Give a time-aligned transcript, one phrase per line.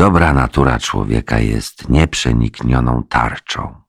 [0.00, 3.82] Dobra natura człowieka jest nieprzeniknioną tarczą.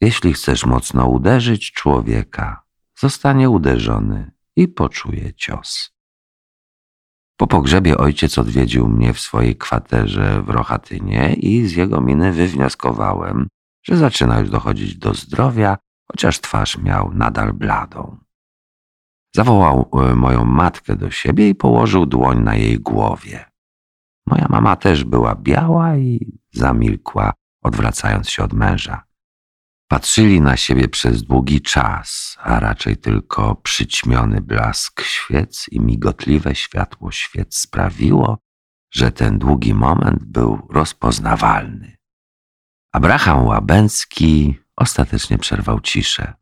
[0.00, 2.62] Jeśli chcesz mocno uderzyć człowieka,
[2.98, 5.90] zostanie uderzony i poczuje cios.
[7.36, 13.48] Po pogrzebie ojciec odwiedził mnie w swojej kwaterze w Rochatynie i z jego miny wywnioskowałem,
[13.82, 15.78] że zaczyna już dochodzić do zdrowia,
[16.12, 18.16] chociaż twarz miał nadal bladą.
[19.34, 23.47] Zawołał e, moją matkę do siebie i położył dłoń na jej głowie.
[24.30, 27.32] Moja mama też była biała i zamilkła,
[27.62, 29.04] odwracając się od męża.
[29.88, 37.12] Patrzyli na siebie przez długi czas, a raczej tylko przyćmiony blask świec i migotliwe światło
[37.12, 38.38] świec sprawiło,
[38.90, 41.96] że ten długi moment był rozpoznawalny.
[42.92, 46.34] Abraham Łabęcki ostatecznie przerwał ciszę.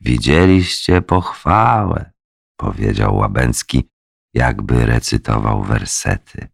[0.00, 2.12] Widzieliście pochwałę,
[2.56, 3.90] powiedział Łabęcki,
[4.34, 6.51] jakby recytował wersety.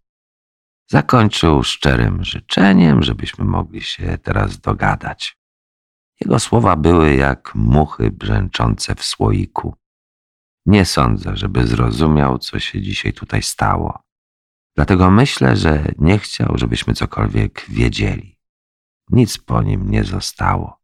[0.90, 5.38] Zakończył szczerym życzeniem, żebyśmy mogli się teraz dogadać.
[6.20, 9.74] Jego słowa były jak muchy brzęczące w słoiku.
[10.66, 14.02] Nie sądzę, żeby zrozumiał, co się dzisiaj tutaj stało.
[14.76, 18.38] Dlatego myślę, że nie chciał, żebyśmy cokolwiek wiedzieli.
[19.10, 20.80] Nic po nim nie zostało.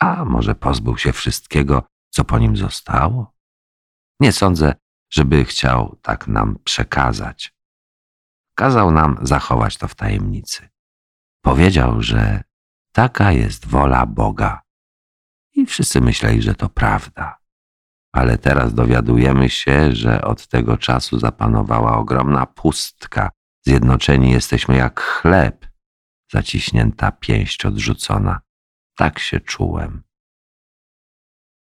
[0.00, 3.34] A może pozbył się wszystkiego, co po nim zostało?
[4.20, 4.74] Nie sądzę,
[5.10, 7.55] żeby chciał tak nam przekazać.
[8.56, 10.68] Kazał nam zachować to w tajemnicy.
[11.42, 12.42] Powiedział, że
[12.92, 14.62] taka jest wola Boga.
[15.54, 17.38] I wszyscy myśleli, że to prawda.
[18.12, 23.30] Ale teraz dowiadujemy się, że od tego czasu zapanowała ogromna pustka.
[23.66, 25.66] Zjednoczeni jesteśmy jak chleb,
[26.32, 28.40] zaciśnięta pięść odrzucona.
[28.96, 30.02] Tak się czułem.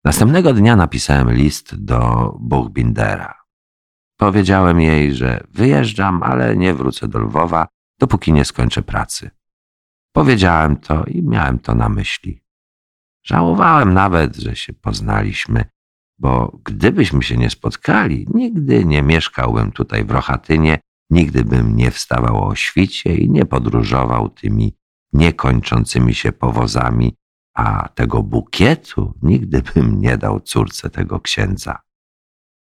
[0.03, 3.40] Następnego dnia napisałem list do Buchbindera.
[4.21, 7.67] Powiedziałem jej, że wyjeżdżam, ale nie wrócę do Lwowa,
[7.99, 9.29] dopóki nie skończę pracy.
[10.15, 12.43] Powiedziałem to i miałem to na myśli.
[13.25, 15.65] Żałowałem nawet, że się poznaliśmy,
[16.19, 22.47] bo gdybyśmy się nie spotkali, nigdy nie mieszkałbym tutaj w Rochatynie, nigdy bym nie wstawał
[22.47, 24.77] o świcie i nie podróżował tymi
[25.13, 27.15] niekończącymi się powozami,
[27.55, 31.79] a tego bukietu nigdy bym nie dał córce tego księdza.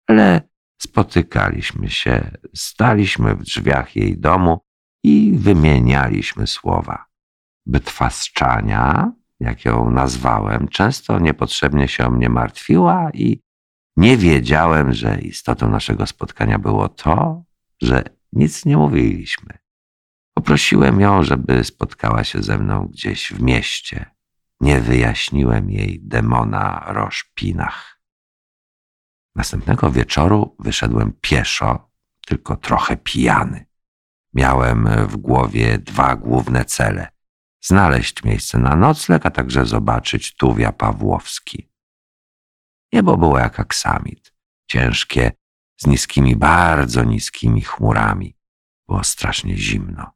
[0.07, 4.61] Ale spotykaliśmy się, staliśmy w drzwiach jej domu
[5.05, 7.07] i wymienialiśmy słowa.
[7.67, 13.41] Bytwasczania, jak ją nazwałem, często niepotrzebnie się o mnie martwiła i
[13.97, 17.45] nie wiedziałem, że istotą naszego spotkania było to,
[17.83, 19.59] że nic nie mówiliśmy.
[20.35, 24.11] Poprosiłem ją, żeby spotkała się ze mną gdzieś w mieście.
[24.61, 27.96] Nie wyjaśniłem jej demona Roszpinach.
[29.37, 31.91] Następnego wieczoru wyszedłem pieszo,
[32.27, 33.67] tylko trochę pijany.
[34.35, 37.09] Miałem w głowie dwa główne cele.
[37.65, 41.71] Znaleźć miejsce na nocleg, a także zobaczyć Tuwia Pawłowski.
[42.93, 44.35] Niebo było jak aksamit.
[44.71, 45.33] Ciężkie,
[45.77, 48.37] z niskimi, bardzo niskimi chmurami.
[48.89, 50.11] Było strasznie zimno.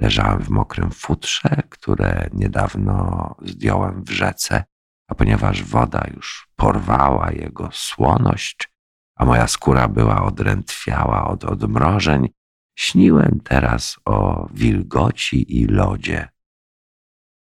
[0.00, 4.64] Leżałem w mokrym futrze, które niedawno zdjąłem w rzece,
[5.08, 8.68] a ponieważ woda już porwała jego słoność,
[9.16, 12.28] a moja skóra była odrętwiała od odmrożeń,
[12.78, 16.28] śniłem teraz o wilgoci i lodzie.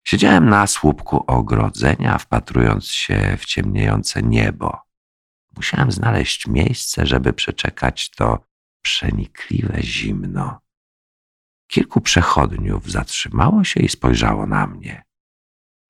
[0.07, 4.79] Siedziałem na słupku ogrodzenia, wpatrując się w ciemniejące niebo.
[5.57, 8.47] Musiałem znaleźć miejsce, żeby przeczekać to
[8.83, 10.61] przenikliwe zimno.
[11.67, 15.05] Kilku przechodniów zatrzymało się i spojrzało na mnie.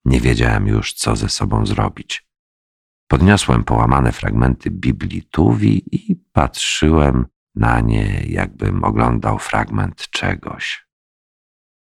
[0.05, 2.27] Nie wiedziałem już, co ze sobą zrobić.
[3.07, 10.87] Podniosłem połamane fragmenty Biblii Tuwi i patrzyłem na nie, jakbym oglądał fragment czegoś.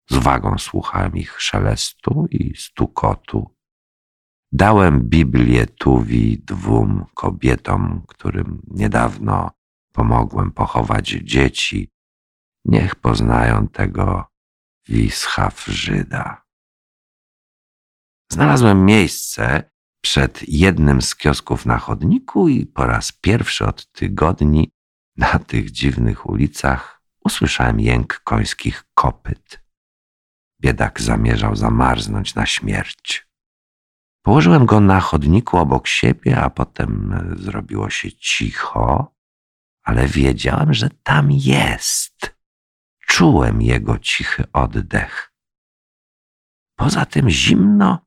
[0.10, 3.56] Z uwagą słuchałem ich szelestu i stukotu.
[4.52, 9.52] Dałem Biblię Tuwi dwóm kobietom, którym niedawno
[9.94, 11.92] pomogłem pochować dzieci
[12.68, 14.26] Niech poznają tego
[14.90, 16.47] Wischaw Żyda.
[18.32, 19.72] Znalazłem miejsce
[20.02, 24.72] przed jednym z kiosków na chodniku i po raz pierwszy od tygodni
[25.18, 29.64] na tych dziwnych ulicach usłyszałem jęk końskich kopyt.
[30.62, 33.28] Biedak zamierzał zamarznąć na śmierć.
[34.22, 39.16] Położyłem go na chodniku obok siebie, a potem zrobiło się cicho,
[39.84, 42.38] ale wiedziałem, że tam jest.
[43.08, 45.34] Czułem jego cichy oddech.
[46.76, 48.07] Poza tym zimno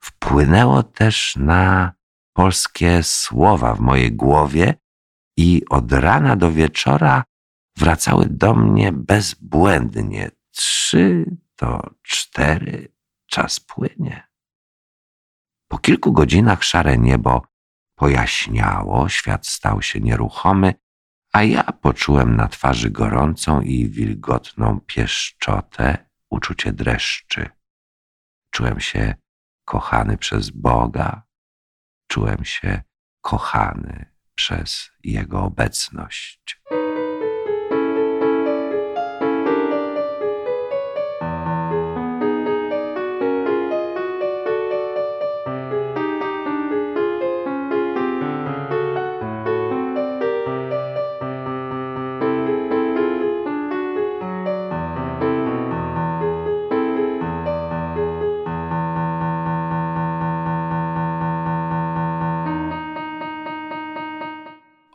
[0.00, 1.92] wpłynęło też na
[2.32, 4.74] polskie słowa w mojej głowie
[5.36, 7.24] i od rana do wieczora
[7.76, 12.92] wracały do mnie bezbłędnie, trzy, to cztery.
[13.26, 14.28] Czas płynie.
[15.68, 17.42] Po kilku godzinach szare niebo
[17.94, 20.74] pojaśniało, świat stał się nieruchomy,
[21.32, 27.50] a ja poczułem na twarzy gorącą i wilgotną pieszczotę, uczucie dreszczy.
[28.50, 29.14] Czułem się
[29.68, 31.22] kochany przez Boga,
[32.06, 32.82] czułem się
[33.20, 36.62] kochany przez Jego obecność.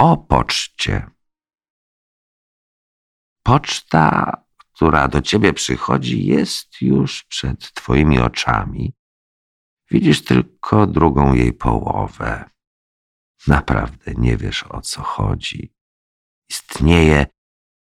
[0.04, 1.10] O poczcie.
[3.44, 8.94] Poczta, która do ciebie przychodzi, jest już przed twoimi oczami.
[9.92, 12.50] Widzisz tylko drugą jej połowę.
[13.48, 15.74] Naprawdę nie wiesz o co chodzi.
[16.50, 17.26] Istnieje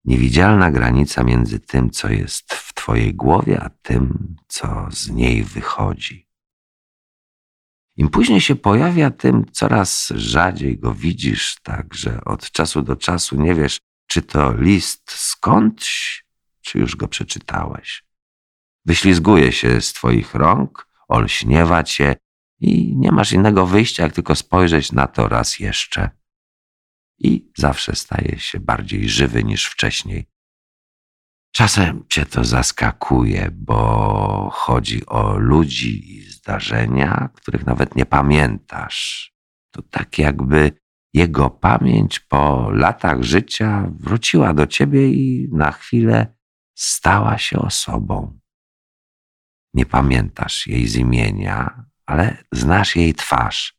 [0.04, 6.27] niewidzialna granica między tym, co jest w twojej głowie, a tym, co z niej wychodzi.
[7.98, 13.36] Im później się pojawia, tym coraz rzadziej go widzisz, tak że od czasu do czasu
[13.36, 16.24] nie wiesz, czy to list skądś,
[16.60, 18.04] czy już go przeczytałeś.
[18.84, 22.16] Wyślizguje się z twoich rąk, olśniewa cię
[22.60, 26.10] i nie masz innego wyjścia, jak tylko spojrzeć na to raz jeszcze.
[27.18, 30.26] I zawsze staje się bardziej żywy niż wcześniej.
[31.58, 39.32] Czasem cię to zaskakuje, bo chodzi o ludzi i zdarzenia, których nawet nie pamiętasz.
[39.70, 40.72] To tak jakby
[41.14, 46.36] jego pamięć po latach życia wróciła do ciebie i na chwilę
[46.74, 48.38] stała się osobą.
[49.74, 53.78] Nie pamiętasz jej z imienia, ale znasz jej twarz,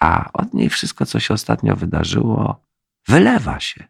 [0.00, 2.66] a od niej wszystko, co się ostatnio wydarzyło,
[3.08, 3.84] wylewa się.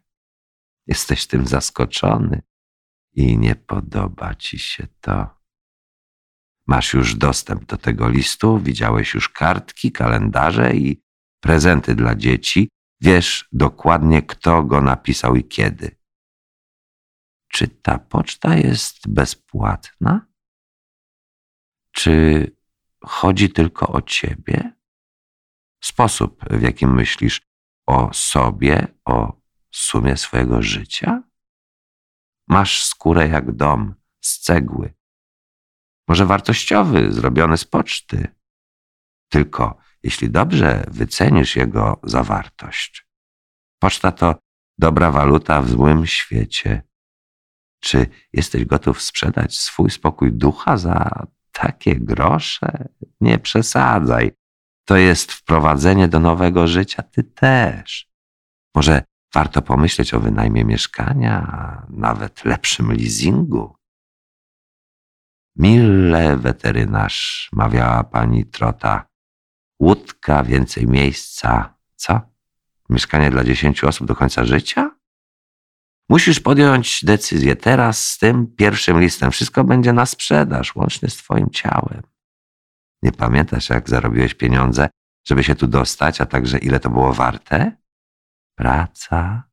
[0.87, 2.41] Jesteś tym zaskoczony
[3.13, 5.41] i nie podoba ci się to.
[6.67, 11.03] Masz już dostęp do tego listu, widziałeś już kartki, kalendarze i
[11.39, 12.69] prezenty dla dzieci.
[13.01, 15.97] Wiesz dokładnie, kto go napisał i kiedy.
[17.47, 20.27] Czy ta poczta jest bezpłatna?
[21.91, 22.47] Czy
[23.03, 24.73] chodzi tylko o ciebie?
[25.83, 27.41] Sposób, w jakim myślisz
[27.87, 29.41] o sobie, o
[29.71, 31.23] sumie swojego życia?
[32.51, 34.93] Masz skórę jak dom, z cegły.
[36.07, 38.27] Może wartościowy, zrobiony z poczty.
[39.29, 43.07] Tylko jeśli dobrze wycenisz jego zawartość.
[43.79, 44.35] Poczta to
[44.77, 46.83] dobra waluta w złym świecie.
[47.79, 52.87] Czy jesteś gotów sprzedać swój spokój ducha za takie grosze?
[53.21, 54.31] Nie przesadzaj.
[54.85, 58.11] To jest wprowadzenie do nowego życia, ty też.
[58.75, 63.75] Może Warto pomyśleć o wynajmie mieszkania, a nawet lepszym leasingu.
[65.55, 69.05] Mille weterynarz, mawiała pani Trota.
[69.79, 71.77] Łódka, więcej miejsca.
[71.95, 72.21] Co?
[72.89, 74.91] Mieszkanie dla dziesięciu osób do końca życia?
[76.09, 79.31] Musisz podjąć decyzję teraz z tym pierwszym listem.
[79.31, 82.01] Wszystko będzie na sprzedaż, łącznie z twoim ciałem.
[83.01, 84.89] Nie pamiętasz, jak zarobiłeś pieniądze,
[85.27, 87.80] żeby się tu dostać, a także ile to było warte?
[88.61, 89.43] Praca,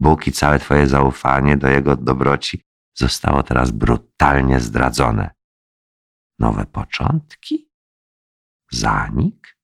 [0.00, 2.62] Bóg i całe Twoje zaufanie do Jego dobroci
[2.94, 5.30] zostało teraz brutalnie zdradzone.
[6.38, 7.70] Nowe początki?
[8.70, 9.58] Zanik?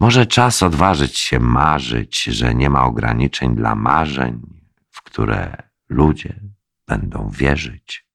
[0.00, 4.40] Może czas odważyć się marzyć, że nie ma ograniczeń dla marzeń,
[4.90, 5.56] w które
[5.88, 6.40] ludzie
[6.86, 8.08] będą wierzyć.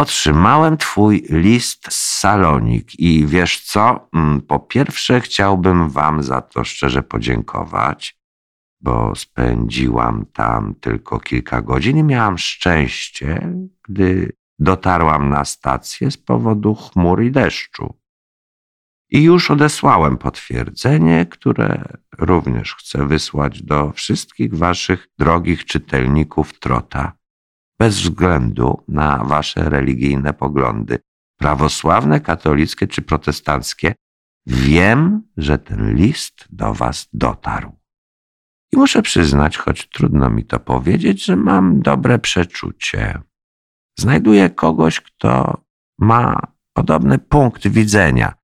[0.00, 4.08] Otrzymałem twój list z Salonik i wiesz co?
[4.14, 8.16] Mm, po pierwsze chciałbym wam za to szczerze podziękować,
[8.80, 13.52] bo spędziłam tam tylko kilka godzin i miałam szczęście,
[13.88, 17.94] gdy dotarłam na stację z powodu chmur i deszczu.
[19.10, 21.84] I już odesłałem potwierdzenie, które
[22.18, 27.19] również chcę wysłać do wszystkich waszych drogich czytelników Trota
[27.80, 30.98] bez względu na wasze religijne poglądy,
[31.38, 33.94] prawosławne, katolickie czy protestanckie,
[34.46, 37.72] wiem, że ten list do was dotarł.
[38.72, 43.20] I muszę przyznać, choć trudno mi to powiedzieć, że mam dobre przeczucie.
[43.98, 45.60] Znajduję kogoś, kto
[45.98, 46.40] ma
[46.72, 48.34] podobny punkt widzenia.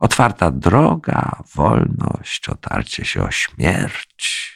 [0.00, 4.52] Otwarta droga, wolność, otarcie się o śmierć,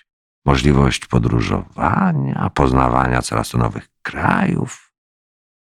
[0.46, 4.92] możliwość podróżowania, poznawania coraz to nowych krajów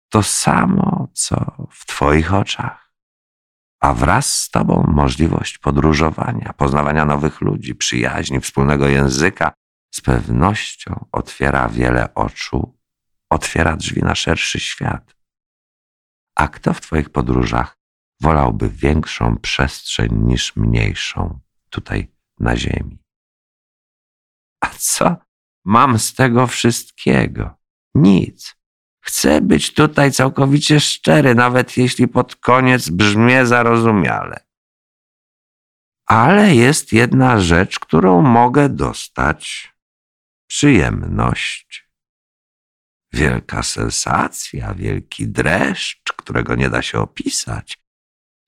[0.08, 2.92] to samo, co w Twoich oczach,
[3.80, 9.52] a wraz z Tobą możliwość podróżowania, poznawania nowych ludzi, przyjaźni, wspólnego języka,
[9.94, 12.78] z pewnością otwiera wiele oczu,
[13.30, 15.14] otwiera drzwi na szerszy świat.
[16.36, 17.76] A kto w Twoich podróżach
[18.20, 21.40] wolałby większą przestrzeń niż mniejszą
[21.70, 22.98] tutaj na Ziemi?
[24.60, 25.16] A co
[25.64, 27.58] mam z tego wszystkiego?
[27.94, 28.56] Nic.
[29.00, 34.40] Chcę być tutaj całkowicie szczery, nawet jeśli pod koniec brzmię zarozumiale.
[36.06, 39.72] Ale jest jedna rzecz, którą mogę dostać
[40.46, 41.88] przyjemność.
[43.12, 47.78] Wielka sensacja, wielki dreszcz, którego nie da się opisać.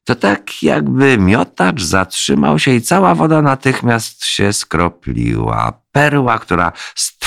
[0.04, 5.82] To tak jakby miotacz zatrzymał się i cała woda natychmiast się skropliła.
[5.92, 6.72] Perła, która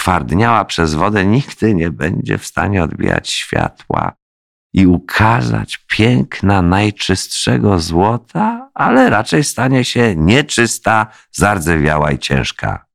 [0.04, 4.14] stwardniała przez wodę, nigdy nie będzie w stanie odbijać światła
[4.74, 12.86] i ukazać piękna najczystszego złota, ale raczej stanie się nieczysta, zardzewiała i ciężka.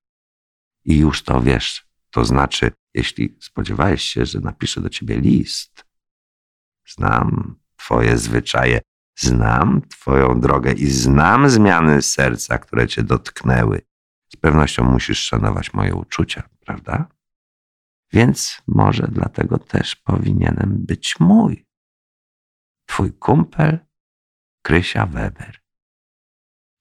[0.85, 5.85] I już to wiesz, to znaczy, jeśli spodziewałeś się, że napiszę do ciebie list,
[6.89, 8.81] znam twoje zwyczaje,
[9.19, 13.81] znam twoją drogę i znam zmiany serca, które cię dotknęły.
[14.33, 17.09] Z pewnością musisz szanować moje uczucia, prawda?
[18.13, 21.67] Więc może dlatego też powinienem być mój.
[22.89, 23.79] Twój kumpel
[24.63, 25.61] Krysia Weber.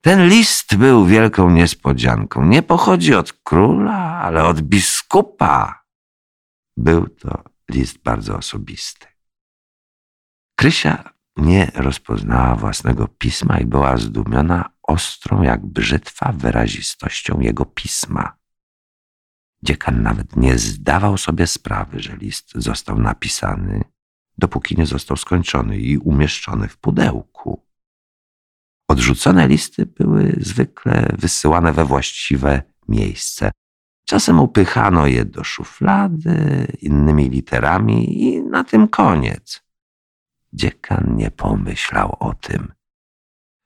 [0.01, 2.45] Ten list był wielką niespodzianką.
[2.45, 5.85] Nie pochodzi od króla, ale od biskupa.
[6.77, 9.07] Był to list bardzo osobisty.
[10.59, 18.37] Krysia nie rozpoznała własnego pisma i była zdumiona ostrą jak brzytwa wyrazistością jego pisma.
[19.63, 23.83] Dziekan nawet nie zdawał sobie sprawy, że list został napisany,
[24.37, 27.67] dopóki nie został skończony i umieszczony w pudełku.
[28.87, 33.51] Odrzucone listy były zwykle wysyłane we właściwe miejsce.
[34.05, 39.63] Czasem upychano je do szuflady innymi literami i na tym koniec.
[40.53, 42.73] Dziekan nie pomyślał o tym.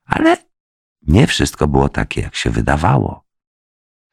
[0.05, 0.37] Ale
[1.01, 3.30] nie wszystko było takie, jak się wydawało.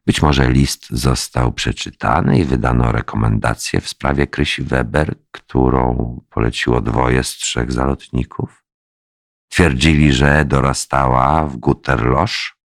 [0.09, 7.25] Być może list został przeczytany i wydano rekomendację w sprawie Krysi Weber, którą poleciło dwoje
[7.25, 8.65] z trzech zalotników.
[9.49, 12.57] Twierdzili, że dorastała w Guterlosz,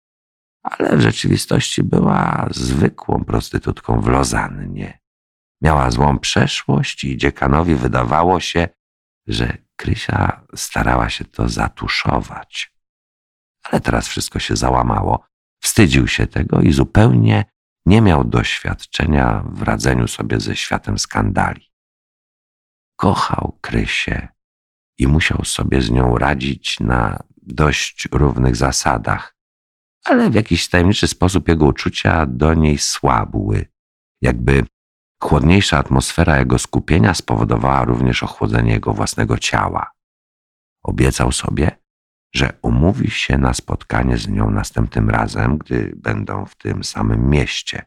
[0.62, 5.00] ale w rzeczywistości była zwykłą prostytutką w Lozannie.
[5.62, 8.68] Miała złą przeszłość i dziekanowi wydawało się,
[9.26, 12.74] że Krysia starała się to zatuszować.
[13.62, 15.31] Ale teraz wszystko się załamało.
[15.62, 17.44] Wstydził się tego i zupełnie
[17.86, 21.72] nie miał doświadczenia w radzeniu sobie ze światem skandali.
[22.96, 24.28] Kochał Krysię
[24.98, 29.36] i musiał sobie z nią radzić na dość równych zasadach,
[30.04, 33.66] ale w jakiś tajemniczy sposób jego uczucia do niej słabły,
[34.20, 34.64] jakby
[35.22, 39.90] chłodniejsza atmosfera jego skupienia spowodowała również ochłodzenie jego własnego ciała.
[40.82, 41.81] Obiecał sobie,
[42.34, 47.86] że umówi się na spotkanie z nią następnym razem, gdy będą w tym samym mieście.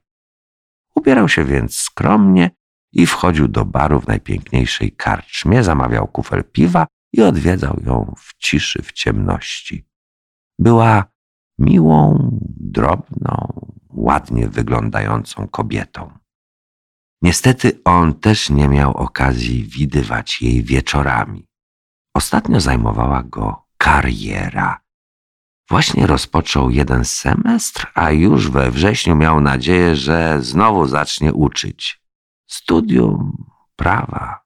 [0.95, 2.51] Ubierał się więc skromnie
[2.93, 8.81] i wchodził do baru w najpiękniejszej karczmie, zamawiał kufel piwa i odwiedzał ją w ciszy,
[8.81, 9.85] w ciemności.
[10.59, 11.03] Była
[11.59, 16.11] miłą, drobną, ładnie wyglądającą kobietą.
[17.21, 21.47] Niestety on też nie miał okazji widywać jej wieczorami.
[22.15, 24.81] Ostatnio zajmowała go kariera.
[25.69, 32.01] Właśnie rozpoczął jeden semestr, a już we wrześniu miał nadzieję, że znowu zacznie uczyć.
[32.47, 34.45] Studium prawa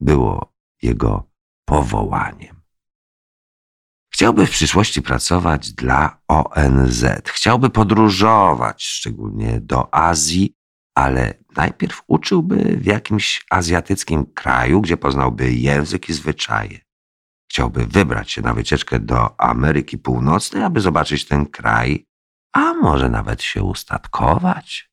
[0.00, 1.30] było jego
[1.64, 2.62] powołaniem.
[4.14, 10.56] Chciałby w przyszłości pracować dla ONZ, chciałby podróżować, szczególnie do Azji,
[10.94, 16.81] ale najpierw uczyłby w jakimś azjatyckim kraju, gdzie poznałby język i zwyczaje.
[17.52, 22.06] Chciałby wybrać się na wycieczkę do Ameryki Północnej, aby zobaczyć ten kraj,
[22.52, 24.90] a może nawet się ustatkować.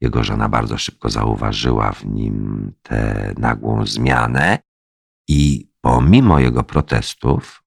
[0.00, 4.58] Jego żona bardzo szybko zauważyła w nim tę nagłą zmianę
[5.28, 7.62] i pomimo jego protestów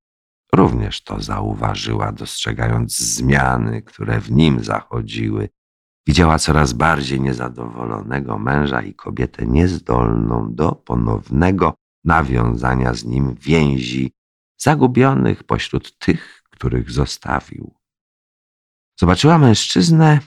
[0.53, 5.49] również to zauważyła, dostrzegając zmiany, które w nim zachodziły.
[6.07, 11.73] Widziała coraz bardziej niezadowolonego męża i kobietę niezdolną do ponownego
[12.07, 14.11] nawiązania z nim więzi,
[14.57, 17.75] zagubionych pośród tych, których zostawił.
[18.99, 20.19] Zobaczyła mężczyznę,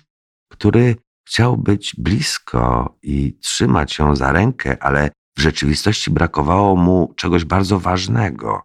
[0.49, 0.97] który
[1.27, 7.81] chciał być blisko i trzymać ją za rękę, ale w rzeczywistości brakowało mu czegoś bardzo
[7.81, 8.63] ważnego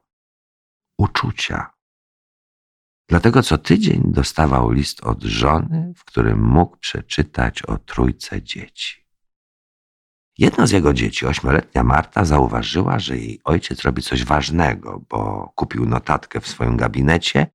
[0.98, 1.72] uczucia.
[3.10, 9.05] Dlatego co tydzień dostawał list od żony, w którym mógł przeczytać o trójce dzieci.
[10.38, 15.86] Jedno z jego dzieci, ośmioletnia Marta, zauważyła, że jej ojciec robi coś ważnego, bo kupił
[15.86, 17.48] notatkę w swoim gabinecie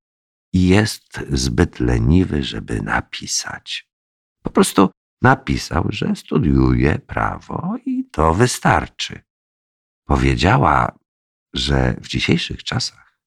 [0.53, 3.89] i jest zbyt leniwy, żeby napisać.
[4.43, 4.89] Po prostu
[5.21, 9.21] napisał, że studiuje prawo i to wystarczy.
[10.05, 10.97] Powiedziała,
[11.53, 13.19] że w dzisiejszych czasach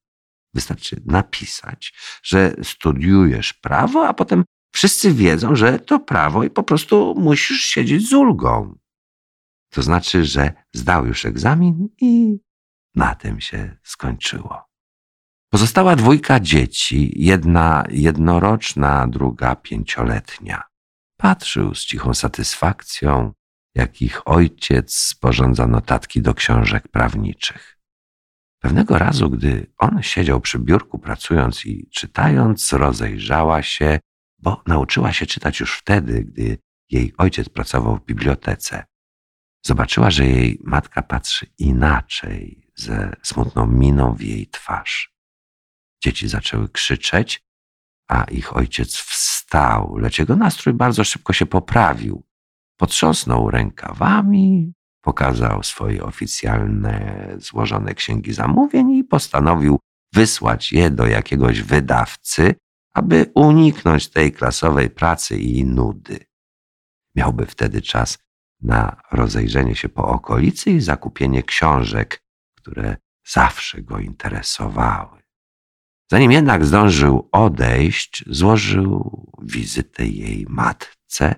[0.53, 1.93] wystarczy napisać,
[2.23, 4.43] że studiujesz prawo, a potem
[4.73, 8.75] wszyscy wiedzą, że to prawo i po prostu musisz siedzieć z ulgą.
[9.75, 12.39] To znaczy, że zdał już egzamin i
[12.95, 14.63] na tym się skończyło.
[15.49, 20.63] Pozostała dwójka dzieci, jedna jednoroczna, druga pięcioletnia.
[21.17, 23.33] Patrzył z cichą satysfakcją,
[23.75, 27.77] jak ich ojciec sporządza notatki do książek prawniczych.
[28.59, 33.99] Pewnego razu, gdy on siedział przy biurku pracując i czytając, rozejrzała się,
[34.39, 36.57] bo nauczyła się czytać już wtedy, gdy
[36.89, 38.85] jej ojciec pracował w bibliotece.
[39.65, 45.13] Zobaczyła, że jej matka patrzy inaczej, ze smutną miną w jej twarz.
[46.03, 47.43] Dzieci zaczęły krzyczeć,
[48.07, 52.23] a ich ojciec wstał, lecz jego nastrój bardzo szybko się poprawił.
[52.77, 59.79] Potrząsnął rękawami, pokazał swoje oficjalne złożone księgi zamówień i postanowił
[60.13, 62.55] wysłać je do jakiegoś wydawcy,
[62.93, 66.19] aby uniknąć tej klasowej pracy i nudy.
[67.15, 68.24] Miałby wtedy czas
[68.65, 72.23] na rozejrzenie się po okolicy i zakupienie książek,
[72.55, 75.21] które zawsze go interesowały.
[76.11, 81.35] Zanim jednak zdążył odejść, złożył wizytę jej matce,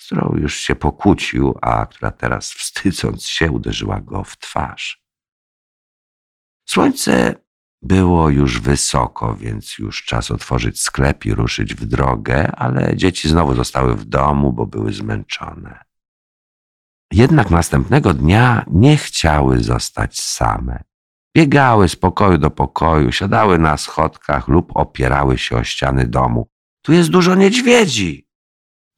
[0.00, 5.02] z którą już się pokłócił, a która teraz wstydząc się uderzyła go w twarz.
[6.68, 7.34] Słońce
[7.82, 13.54] było już wysoko, więc już czas otworzyć sklep i ruszyć w drogę, ale dzieci znowu
[13.54, 15.91] zostały w domu, bo były zmęczone.
[17.12, 20.82] Jednak następnego dnia nie chciały zostać same.
[21.36, 26.48] Biegały z pokoju do pokoju, siadały na schodkach lub opierały się o ściany domu.
[26.82, 28.28] Tu jest dużo niedźwiedzi,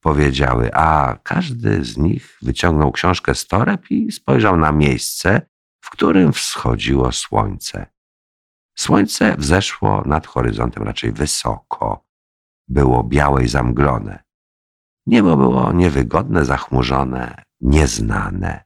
[0.00, 5.46] powiedziały, a każdy z nich wyciągnął książkę z toreb i spojrzał na miejsce,
[5.80, 7.86] w którym wschodziło słońce.
[8.78, 12.04] Słońce wzeszło nad horyzontem raczej wysoko.
[12.68, 14.22] Było białe i zamglone.
[15.06, 18.64] Niebo było niewygodne, zachmurzone, nieznane.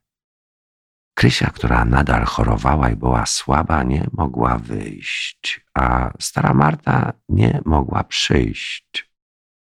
[1.14, 8.04] Krysia, która nadal chorowała i była słaba, nie mogła wyjść, a stara Marta nie mogła
[8.04, 9.10] przyjść.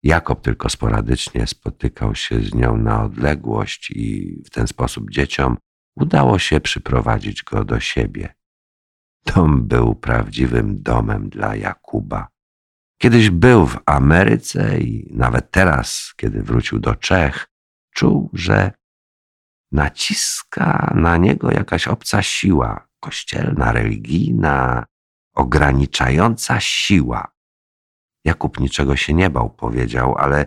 [0.02, 5.56] Jakob tylko sporadycznie spotykał się z nią na odległość i w ten sposób dzieciom
[5.96, 8.34] udało się przyprowadzić go do siebie.
[9.26, 12.28] Dom był prawdziwym domem dla Jakuba.
[12.98, 17.46] Kiedyś był w Ameryce i nawet teraz, kiedy wrócił do Czech,
[17.94, 18.79] czuł, że
[19.72, 24.86] naciska na niego jakaś obca siła, kościelna, religijna,
[25.34, 27.32] ograniczająca siła.
[28.24, 30.46] Jakub niczego się nie bał, powiedział, ale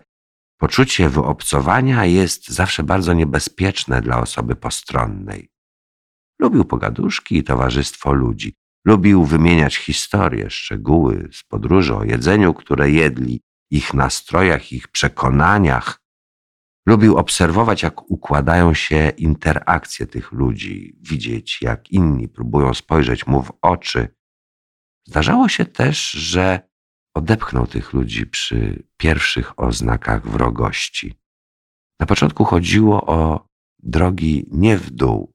[0.58, 5.50] poczucie wyobcowania jest zawsze bardzo niebezpieczne dla osoby postronnej.
[6.40, 8.54] Lubił pogaduszki i towarzystwo ludzi.
[8.86, 16.03] Lubił wymieniać historie, szczegóły z podróży o jedzeniu, które jedli, ich nastrojach, ich przekonaniach,
[16.86, 23.52] Lubił obserwować, jak układają się interakcje tych ludzi, widzieć, jak inni próbują spojrzeć mu w
[23.62, 24.16] oczy.
[25.08, 26.70] Zdarzało się też, że
[27.16, 31.20] odepchnął tych ludzi przy pierwszych oznakach wrogości.
[32.00, 33.48] Na początku chodziło o
[33.80, 35.34] drogi nie w dół,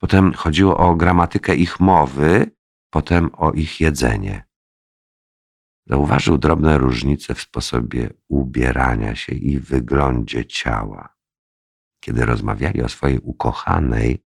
[0.00, 2.50] potem chodziło o gramatykę ich mowy,
[2.90, 4.49] potem o ich jedzenie.
[5.90, 11.16] Zauważył drobne różnice w sposobie ubierania się i wyglądzie ciała.
[12.00, 14.24] Kiedy rozmawiali o swojej ukochanej,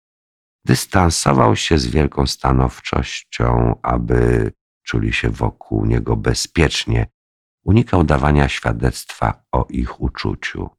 [0.64, 7.06] dystansował się z wielką stanowczością, aby czuli się wokół niego bezpiecznie.
[7.64, 10.70] Unikał dawania świadectwa o ich uczuciu.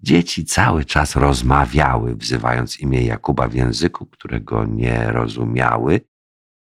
[0.00, 6.00] Dzieci cały czas rozmawiały, wzywając imię Jakuba w języku, którego nie rozumiały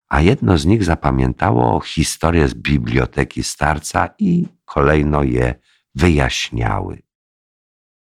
[0.08, 5.54] a jedno z nich zapamiętało historię z biblioteki starca i kolejno je
[5.94, 7.02] wyjaśniały.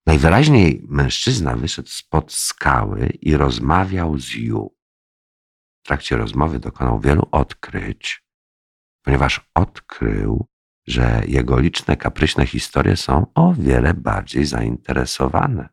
[0.06, 4.76] Najwyraźniej mężczyzna wyszedł spod skały i rozmawiał z Ju.
[5.84, 8.24] W trakcie rozmowy dokonał wielu odkryć,
[9.04, 10.48] ponieważ odkrył,
[10.88, 15.70] że jego liczne kapryśne historie są o wiele bardziej zainteresowane.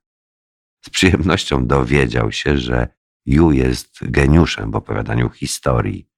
[0.85, 2.88] Z przyjemnością dowiedział się, że
[3.27, 6.12] Ju jest geniuszem w opowiadaniu historii.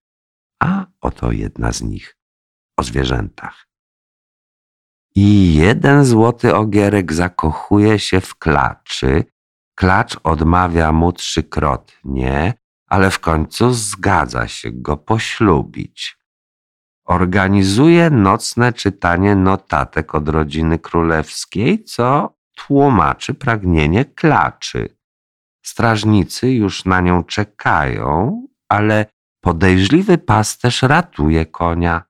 [0.63, 2.17] A oto jedna z nich
[2.77, 3.67] o zwierzętach.
[5.15, 9.25] I jeden złoty ogierek zakochuje się w klaczy.
[9.75, 12.55] Klacz odmawia mu trzykrotnie,
[12.89, 16.19] ale w końcu zgadza się go poślubić.
[17.05, 24.97] Organizuje nocne czytanie notatek od rodziny królewskiej, co tłumaczy pragnienie klaczy.
[25.65, 29.07] Strażnicy już na nią czekają, ale
[29.45, 32.03] podejrzliwy pasterz ratuje konia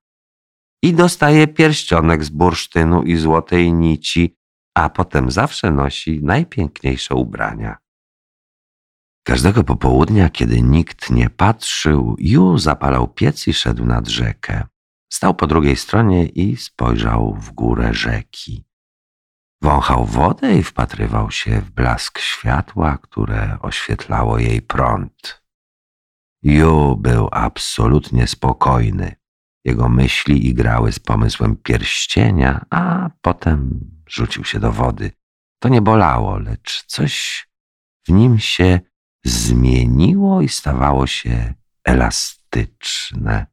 [0.82, 4.36] i dostaje pierścionek z bursztynu i złotej nici,
[4.74, 7.76] a potem zawsze nosi najpiękniejsze ubrania.
[9.26, 14.66] Każdego popołudnia, kiedy nikt nie patrzył, Ju zapalał piec i szedł nad rzekę.
[15.12, 18.64] Stał po drugiej stronie i spojrzał w górę rzeki.
[19.62, 25.43] Wąchał wodę i wpatrywał się w blask światła, które oświetlało jej prąd.
[26.44, 29.16] Ju był absolutnie spokojny.
[29.64, 35.12] Jego myśli igrały z pomysłem pierścienia, a potem rzucił się do wody.
[35.58, 37.46] To nie bolało, lecz coś
[38.06, 38.80] w nim się
[39.24, 41.54] zmieniło i stawało się
[41.84, 43.46] elastyczne.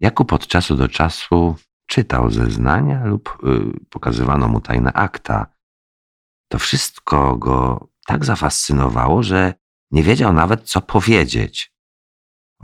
[0.00, 5.46] Jakub od czasu do czasu czytał zeznania lub y, pokazywano mu tajne akta.
[6.48, 9.54] To wszystko go tak zafascynowało, że
[9.90, 11.73] nie wiedział nawet, co powiedzieć.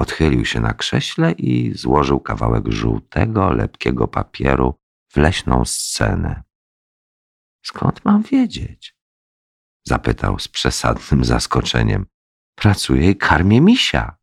[0.01, 4.75] Odchylił się na krześle i złożył kawałek żółtego, lepkiego papieru
[5.09, 6.43] w leśną scenę.
[7.63, 8.97] Skąd mam wiedzieć?
[9.87, 12.07] Zapytał z przesadnym zaskoczeniem.
[12.55, 14.17] Pracuję i karmię misia.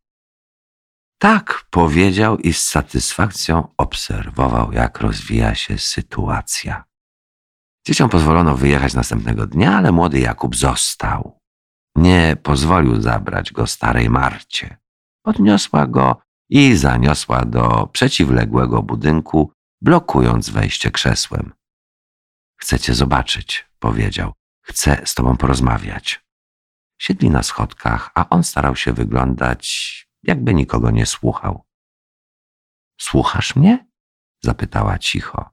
[1.17, 6.83] Tak, powiedział i z satysfakcją obserwował, jak rozwija się sytuacja.
[7.85, 11.39] Dzieciom pozwolono wyjechać następnego dnia, ale młody Jakub został.
[11.95, 14.77] Nie pozwolił zabrać go starej Marcie.
[15.27, 21.53] Podniosła go i zaniosła do przeciwległego budynku, blokując wejście krzesłem.
[22.61, 24.33] Chcę cię zobaczyć, powiedział.
[24.61, 26.25] Chcę z tobą porozmawiać.
[27.01, 29.63] Siedli na schodkach, a on starał się wyglądać
[30.23, 31.65] jakby nikogo nie słuchał.
[33.01, 33.87] Słuchasz mnie?
[34.43, 35.49] zapytała cicho.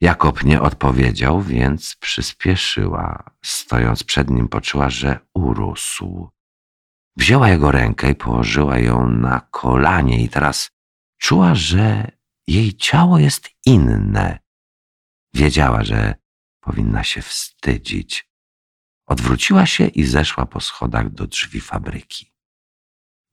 [0.00, 3.30] Jakob nie odpowiedział, więc przyspieszyła.
[3.44, 6.30] Stojąc przed nim, poczuła, że urósł.
[7.16, 10.70] Wzięła jego rękę i położyła ją na kolanie, i teraz
[11.18, 12.10] czuła, że
[12.46, 14.38] jej ciało jest inne.
[15.34, 16.14] Wiedziała, że
[16.60, 18.30] powinna się wstydzić.
[19.06, 22.32] Odwróciła się i zeszła po schodach do drzwi fabryki.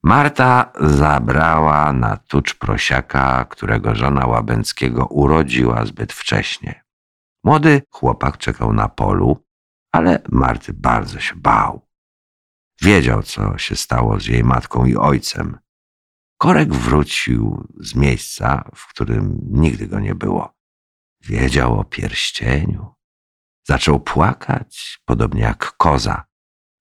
[0.04, 6.84] Marta zabrała na tucz prosiaka, którego żona Łabęckiego urodziła zbyt wcześnie.
[7.44, 9.46] Młody chłopak czekał na polu,
[9.92, 11.89] ale Marty bardzo się bał.
[12.82, 15.60] Wiedział, co się stało z jej matką i ojcem.
[16.38, 20.54] Korek wrócił z miejsca, w którym nigdy go nie było.
[21.22, 22.96] Wiedział o pierścieniu.
[23.68, 26.24] Zaczął płakać, podobnie jak koza.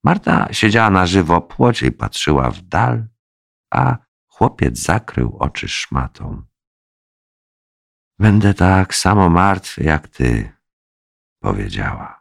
[0.04, 3.08] Marta siedziała na żywo płocie i patrzyła w dal,
[3.70, 6.42] a chłopiec zakrył oczy szmatą.
[8.18, 10.52] Będę tak samo martwy jak ty,
[11.40, 12.17] powiedziała.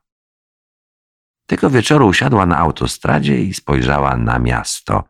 [1.48, 5.04] Tego wieczoru usiadła na autostradzie i spojrzała na miasto.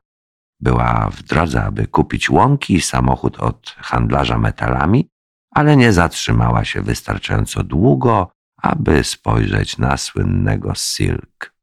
[0.59, 5.09] Była w drodze, aby kupić łąki i samochód od handlarza metalami,
[5.51, 11.53] ale nie zatrzymała się wystarczająco długo, aby spojrzeć na słynnego Silk.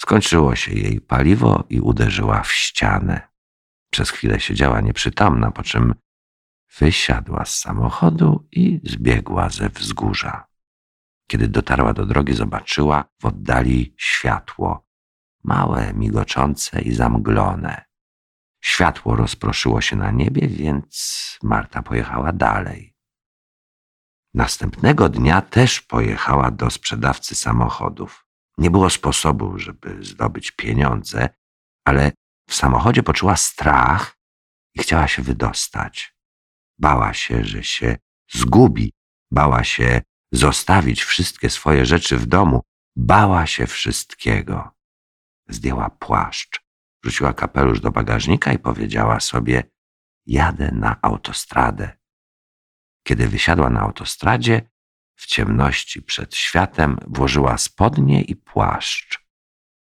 [0.00, 3.28] Skończyło się jej paliwo i uderzyła w ścianę.
[3.90, 5.94] Przez chwilę siedziała nieprzytomna, po czym
[6.78, 10.46] wysiadła z samochodu i zbiegła ze wzgórza.
[11.30, 14.86] Kiedy dotarła do drogi, zobaczyła w oddali światło,
[15.44, 17.84] małe, migoczące i zamglone.
[18.64, 22.94] Światło rozproszyło się na niebie, więc Marta pojechała dalej.
[24.34, 28.26] Następnego dnia też pojechała do sprzedawcy samochodów.
[28.58, 31.28] Nie było sposobu, żeby zdobyć pieniądze,
[31.84, 32.12] ale
[32.48, 34.18] w samochodzie poczuła strach
[34.74, 36.14] i chciała się wydostać.
[36.78, 37.96] Bała się, że się
[38.32, 38.92] zgubi,
[39.30, 40.00] bała się
[40.32, 42.62] zostawić wszystkie swoje rzeczy w domu,
[42.96, 44.70] bała się wszystkiego.
[45.48, 46.60] Zdjęła płaszcz,
[47.02, 49.62] wrzuciła kapelusz do bagażnika i powiedziała sobie:
[50.26, 51.98] Jadę na autostradę.
[53.06, 54.70] Kiedy wysiadła na autostradzie,
[55.16, 59.26] w ciemności przed światem włożyła spodnie i płaszcz,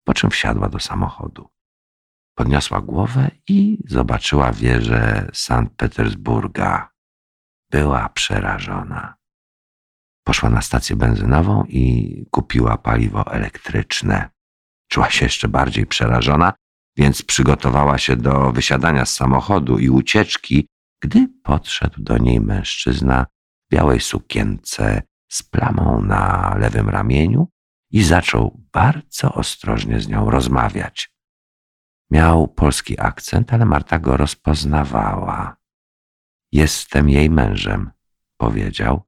[0.03, 1.49] po czym wsiadła do samochodu.
[2.35, 6.91] Podniosła głowę i zobaczyła wieżę Sankt Petersburga.
[7.71, 9.16] Była przerażona.
[10.27, 14.29] Poszła na stację benzynową i kupiła paliwo elektryczne.
[14.89, 16.53] Czuła się jeszcze bardziej przerażona,
[16.97, 20.67] więc przygotowała się do wysiadania z samochodu i ucieczki,
[21.01, 27.47] gdy podszedł do niej mężczyzna w białej sukience z plamą na lewym ramieniu
[27.91, 31.09] i zaczął bardzo ostrożnie z nią rozmawiać.
[32.11, 35.57] Miał polski akcent, ale Marta go rozpoznawała.
[36.51, 37.91] Jestem jej mężem,
[38.37, 39.06] powiedział.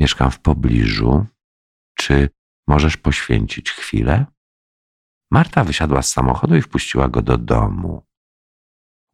[0.00, 1.26] Mieszkam w pobliżu.
[1.94, 2.30] Czy
[2.66, 4.26] możesz poświęcić chwilę?
[5.30, 8.06] Marta wysiadła z samochodu i wpuściła go do domu.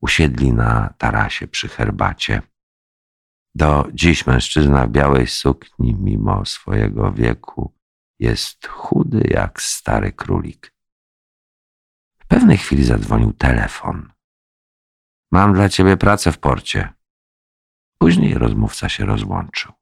[0.00, 2.42] Usiedli na tarasie przy herbacie.
[3.54, 7.74] Do dziś mężczyzna w białej sukni, mimo swojego wieku,
[8.18, 10.74] jest chudy jak stary królik.
[12.18, 14.12] W pewnej chwili zadzwonił telefon.
[15.32, 16.92] Mam dla ciebie pracę w porcie.
[17.98, 19.72] Później rozmówca się rozłączył.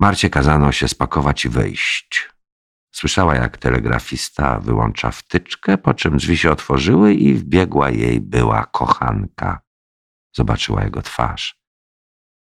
[0.00, 2.30] Marcie kazano się spakować i wyjść.
[2.94, 9.60] Słyszała, jak telegrafista wyłącza wtyczkę, po czym drzwi się otworzyły i wbiegła jej była kochanka.
[10.36, 11.58] Zobaczyła jego twarz,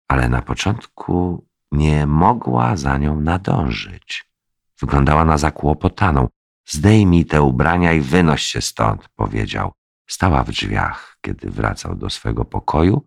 [0.09, 4.25] ale na początku nie mogła za nią nadążyć.
[4.81, 6.29] Wyglądała na zakłopotaną.
[6.67, 9.73] Zdejmij te ubrania i wynoś się stąd, powiedział.
[10.07, 13.07] Stała w drzwiach, kiedy wracał do swego pokoju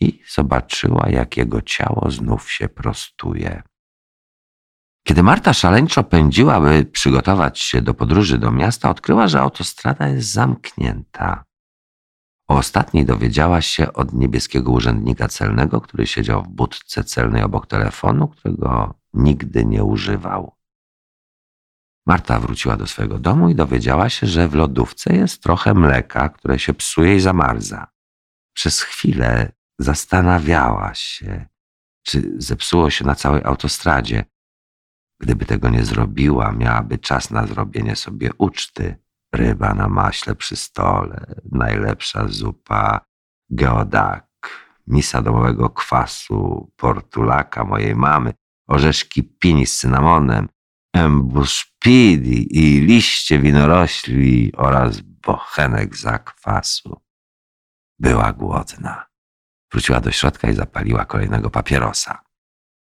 [0.00, 3.62] i zobaczyła, jak jego ciało znów się prostuje.
[5.04, 10.32] Kiedy Marta szaleńczo pędziła, by przygotować się do podróży do miasta, odkryła, że autostrada jest
[10.32, 11.44] zamknięta.
[12.48, 18.28] O ostatniej dowiedziała się od niebieskiego urzędnika celnego, który siedział w budce celnej obok telefonu,
[18.28, 20.56] którego nigdy nie używał.
[22.06, 26.58] Marta wróciła do swojego domu i dowiedziała się, że w lodówce jest trochę mleka, które
[26.58, 27.86] się psuje i zamarza.
[28.54, 31.46] Przez chwilę zastanawiała się,
[32.02, 34.24] czy zepsuło się na całej autostradzie.
[35.22, 38.96] Gdyby tego nie zrobiła, miałaby czas na zrobienie sobie uczty.
[39.34, 43.00] Ryba na maśle przy stole, najlepsza zupa,
[43.50, 44.26] geodak,
[44.86, 48.32] misa domowego kwasu, portulaka mojej mamy,
[48.68, 50.48] orzeszki pini z cynamonem,
[50.96, 57.00] embuspidi i liście winorośli oraz bochenek zakwasu.
[57.98, 59.06] Była głodna.
[59.72, 62.31] Wróciła do środka i zapaliła kolejnego papierosa.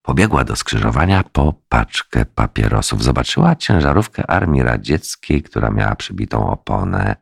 [0.08, 3.04] Pobiegła do skrzyżowania po paczkę papierosów.
[3.04, 7.16] Zobaczyła ciężarówkę Armii Radzieckiej, która miała przybitą oponę,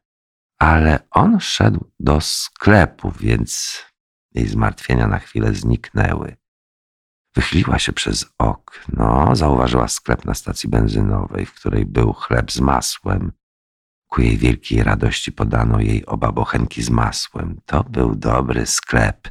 [0.60, 3.82] ale on szedł do sklepu, więc
[4.32, 6.38] jej zmartwienia na chwilę zniknęły.
[7.36, 13.32] Wychyliła się przez okno, zauważyła sklep na stacji benzynowej, w której był chleb z masłem.
[14.08, 17.62] Ku jej wielkiej radości podano jej oba bochenki z masłem.
[17.65, 19.30] To był dobry sklep.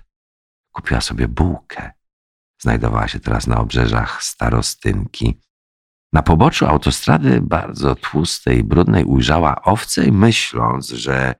[0.73, 1.93] Kupiła sobie bułkę.
[2.65, 5.41] Znajdowała się teraz na obrzeżach Starostynki.
[6.13, 11.35] Na poboczu autostrady, bardzo tłustej i brudnej, ujrzała owce i myśląc, że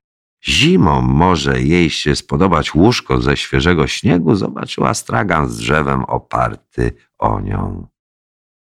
[0.47, 7.39] zimą może jej się spodobać łóżko ze świeżego śniegu, zobaczyła stragan z drzewem oparty o
[7.39, 7.87] nią.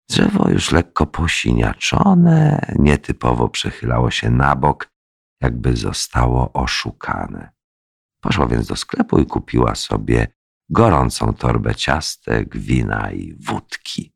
[0.10, 4.90] Drzewo już lekko posiniaczone, nietypowo przechylało się na bok,
[5.42, 7.52] jakby zostało oszukane.
[8.22, 10.39] Poszła więc do sklepu i kupiła sobie
[10.70, 14.14] gorącą torbę ciastek, wina i wódki.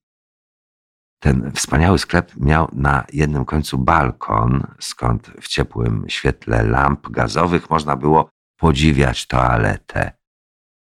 [1.19, 7.95] Ten wspaniały sklep miał na jednym końcu balkon, skąd w ciepłym świetle lamp gazowych można
[7.95, 10.11] było podziwiać toaletę.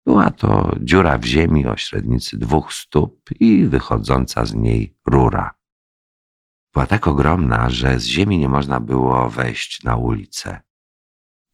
[0.07, 5.55] Była to dziura w ziemi o średnicy dwóch stóp i wychodząca z niej rura.
[6.73, 10.61] Była tak ogromna, że z ziemi nie można było wejść na ulicę.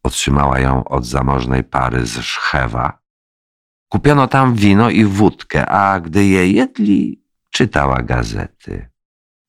[0.03, 2.99] Otrzymała ją od zamożnej pary z Szchewa.
[3.89, 8.91] Kupiono tam wino i wódkę, a gdy je jedli, czytała gazety.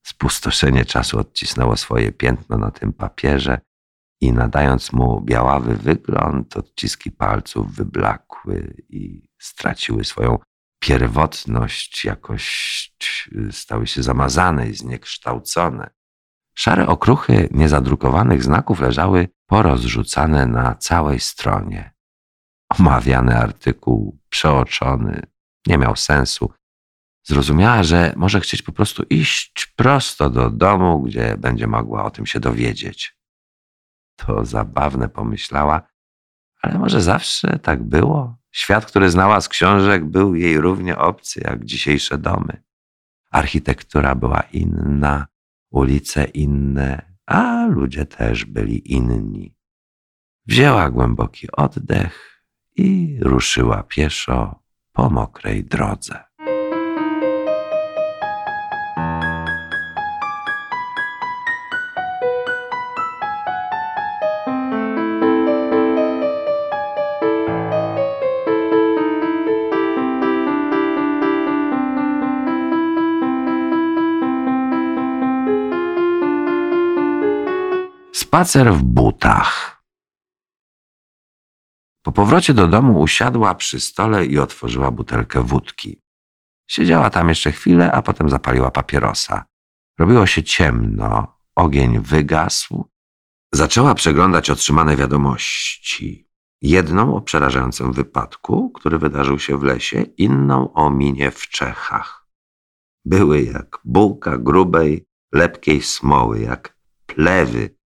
[0.06, 3.60] Spustoszenie czasu odcisnęło swoje piętno na tym papierze
[4.20, 10.38] i nadając mu białawy wygląd, odciski palców wyblakły i straciły swoją
[10.78, 12.70] pierwotność, jakoś
[13.50, 15.90] stały się zamazane i zniekształcone.
[16.54, 21.92] Szare okruchy niezadrukowanych znaków leżały porozrzucane na całej stronie.
[22.78, 25.22] Omawiany artykuł, przeoczony,
[25.66, 26.52] nie miał sensu.
[27.26, 32.26] Zrozumiała, że może chcieć po prostu iść prosto do domu, gdzie będzie mogła o tym
[32.26, 33.16] się dowiedzieć.
[34.16, 35.82] To zabawne, pomyślała,
[36.62, 38.36] ale może zawsze tak było.
[38.52, 42.62] Świat, który znała z książek, był jej równie obcy jak dzisiejsze domy.
[43.30, 45.26] Architektura była inna,
[45.70, 49.54] ulice inne, a ludzie też byli inni.
[50.46, 52.29] Wzięła głęboki oddech
[52.80, 54.60] i ruszyła pieszo
[54.92, 56.24] po mokrej drodze.
[78.12, 79.79] Spacer w butach.
[82.02, 86.00] Po powrocie do domu usiadła przy stole i otworzyła butelkę wódki.
[86.68, 89.44] Siedziała tam jeszcze chwilę, a potem zapaliła papierosa.
[89.98, 92.90] Robiło się ciemno, ogień wygasł.
[93.54, 96.28] Zaczęła przeglądać otrzymane wiadomości.
[96.62, 102.28] Jedną o przerażającym wypadku, który wydarzył się w lesie, inną o minie w Czechach.
[103.04, 107.76] Były jak bułka grubej, lepkiej smoły, jak plewy,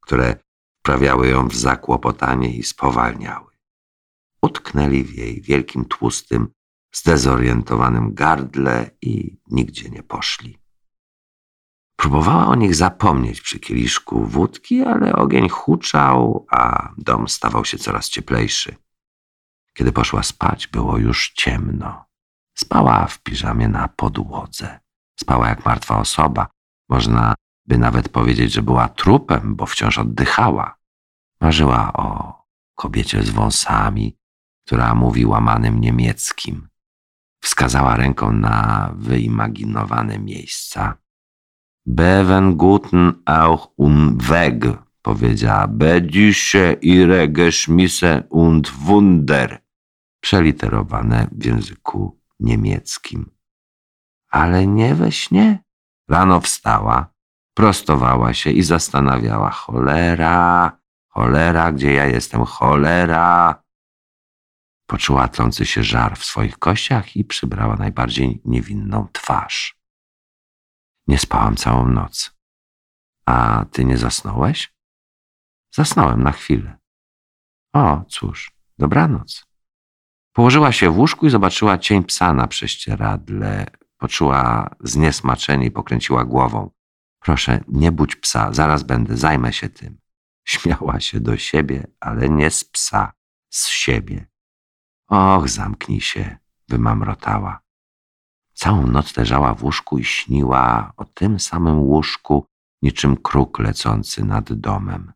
[0.00, 0.36] które
[0.80, 3.51] wprawiały ją w zakłopotanie i spowalniały.
[4.42, 6.48] Utknęli w jej wielkim, tłustym,
[6.94, 10.58] zdezorientowanym gardle i nigdzie nie poszli.
[11.96, 18.08] Próbowała o nich zapomnieć przy kieliszku wódki, ale ogień huczał, a dom stawał się coraz
[18.08, 18.76] cieplejszy.
[19.74, 22.04] Kiedy poszła spać, było już ciemno.
[22.54, 24.80] Spała w piżamie na podłodze.
[25.20, 26.46] Spała jak martwa osoba.
[26.88, 27.34] Można
[27.66, 30.76] by nawet powiedzieć, że była trupem, bo wciąż oddychała.
[31.40, 32.34] Marzyła o
[32.74, 34.16] kobiecie z wąsami,
[34.66, 36.68] która mówi łamanym niemieckim.
[37.42, 40.98] Wskazała ręką na wyimaginowane miejsca.
[41.86, 44.64] Bewen guten auch un weg,
[45.02, 45.68] powiedziała.
[45.68, 49.62] Bedüsche ihre Geschmisse und Wunder,
[50.20, 53.30] przeliterowane w języku niemieckim.
[54.30, 55.64] Ale nie we śnie.
[56.08, 57.12] Rano wstała,
[57.54, 59.50] prostowała się i zastanawiała.
[59.50, 63.61] Cholera, cholera, gdzie ja jestem, cholera.
[64.92, 69.76] Poczuła trący się żar w swoich kościach i przybrała najbardziej niewinną twarz.
[71.06, 72.36] Nie spałam całą noc.
[73.26, 74.74] A ty nie zasnąłeś?
[75.74, 76.78] Zasnąłem na chwilę.
[77.72, 79.46] O, cóż, dobranoc.
[80.32, 83.66] Położyła się w łóżku i zobaczyła cień psa na prześcieradle.
[83.96, 86.70] Poczuła zniesmaczenie i pokręciła głową.
[87.18, 89.98] Proszę, nie budź psa, zaraz będę, zajmę się tym.
[90.44, 93.12] Śmiała się do siebie, ale nie z psa,
[93.50, 94.31] z siebie.
[95.12, 96.36] Och, zamknij się,
[96.68, 97.60] wymamrotała.
[98.54, 102.46] Całą noc leżała w łóżku i śniła o tym samym łóżku,
[102.82, 105.12] niczym kruk lecący nad domem.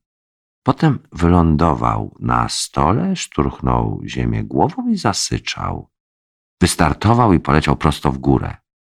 [0.63, 5.91] Potem wylądował na stole, szturchnął ziemię głową i zasyczał.
[6.61, 8.57] Wystartował i poleciał prosto w górę.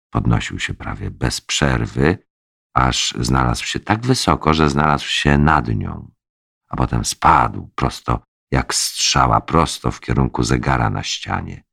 [0.09, 2.17] Podnosił się prawie bez przerwy,
[2.73, 6.11] aż znalazł się tak wysoko, że znalazł się nad nią.
[6.69, 11.63] A potem spadł prosto jak strzała, prosto w kierunku zegara na ścianie.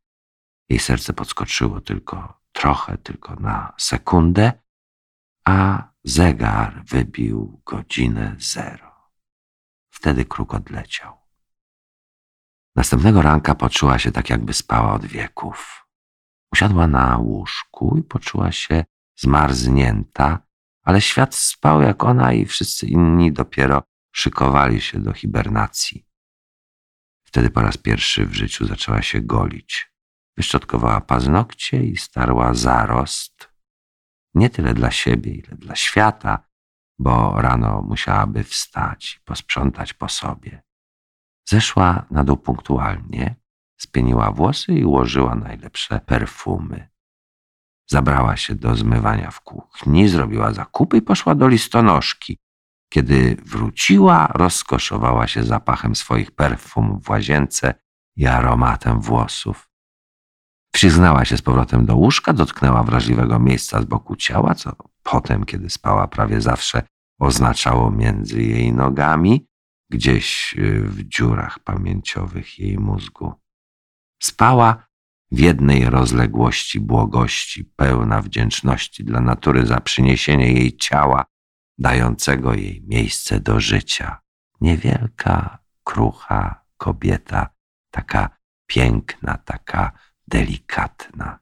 [0.69, 4.53] Jej serce podskoczyło tylko trochę, tylko na sekundę,
[5.45, 8.93] a zegar wybił godzinę zero.
[9.91, 11.17] Wtedy kruk odleciał.
[12.77, 15.87] Następnego ranka poczuła się tak, jakby spała od wieków.
[16.53, 18.85] Usiadła na łóżku i poczuła się
[19.17, 20.39] zmarznięta,
[20.83, 26.07] ale świat spał jak ona i wszyscy inni dopiero szykowali się do hibernacji.
[27.27, 29.93] Wtedy po raz pierwszy w życiu zaczęła się golić.
[30.37, 33.49] Wyszczotkowała paznokcie i starła zarost.
[34.35, 36.47] Nie tyle dla siebie, ile dla świata,
[36.99, 40.63] bo rano musiałaby wstać i posprzątać po sobie.
[41.49, 43.35] Zeszła na dół punktualnie,
[43.77, 46.89] spieniła włosy i ułożyła najlepsze perfumy.
[47.91, 52.39] Zabrała się do zmywania w kuchni, zrobiła zakupy i poszła do listonoszki.
[52.89, 57.75] Kiedy wróciła, rozkoszowała się zapachem swoich perfum w łazience
[58.17, 59.69] i aromatem włosów.
[60.75, 65.71] Przyznała się z powrotem do łóżka, dotknęła wrażliwego miejsca z boku ciała, co potem, kiedy
[65.71, 66.83] spała prawie zawsze,
[67.21, 69.47] oznaczało między jej nogami,
[69.91, 73.35] gdzieś y, w dziurach pamięciowych jej mózgu.
[74.23, 74.87] Spała
[75.33, 81.25] w jednej rozległości błogości, pełna wdzięczności dla natury za przyniesienie jej ciała,
[81.79, 84.21] dającego jej miejsce do życia.
[84.61, 87.49] Niewielka, krucha kobieta,
[87.91, 88.31] taka
[88.67, 89.93] piękna, taka
[90.29, 91.39] delikatna.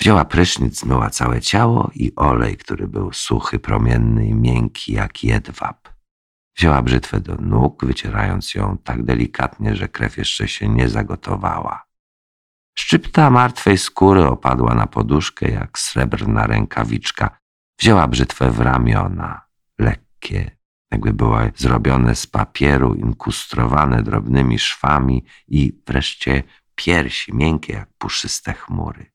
[0.00, 5.88] Wzięła prysznic, zmyła całe ciało i olej, który był suchy, promienny i miękki jak jedwab.
[6.56, 11.86] Wzięła brzytwę do nóg, wycierając ją tak delikatnie, że krew jeszcze się nie zagotowała.
[12.78, 17.41] Szczypta martwej skóry opadła na poduszkę jak srebrna rękawiczka.
[17.82, 19.46] Wzięła brzytwę w ramiona,
[19.78, 20.50] lekkie,
[20.90, 26.42] jakby były zrobione z papieru, inkustrowane drobnymi szwami i wreszcie
[26.74, 29.12] piersi, miękkie jak puszyste chmury.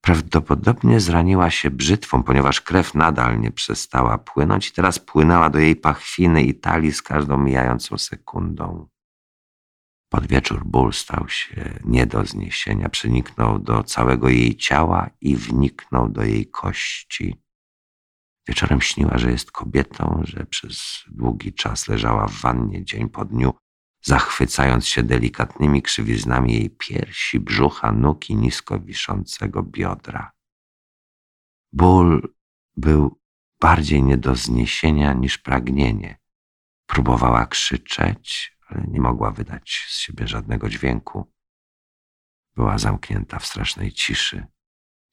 [0.00, 5.76] Prawdopodobnie zraniła się brzytwą, ponieważ krew nadal nie przestała płynąć i teraz płynęła do jej
[5.76, 8.88] pachwiny i talii z każdą mijającą sekundą.
[10.08, 16.08] Pod wieczór ból stał się nie do zniesienia, przeniknął do całego jej ciała i wniknął
[16.08, 17.41] do jej kości.
[18.48, 23.54] Wieczorem śniła, że jest kobietą, że przez długi czas leżała w wannie dzień po dniu,
[24.04, 30.32] zachwycając się delikatnymi krzywiznami jej piersi, brzucha, nóg i nisko wiszącego biodra.
[31.72, 32.34] Ból
[32.76, 33.20] był
[33.60, 36.18] bardziej nie do zniesienia niż pragnienie.
[36.86, 41.32] Próbowała krzyczeć, ale nie mogła wydać z siebie żadnego dźwięku.
[42.54, 44.46] Była zamknięta w strasznej ciszy.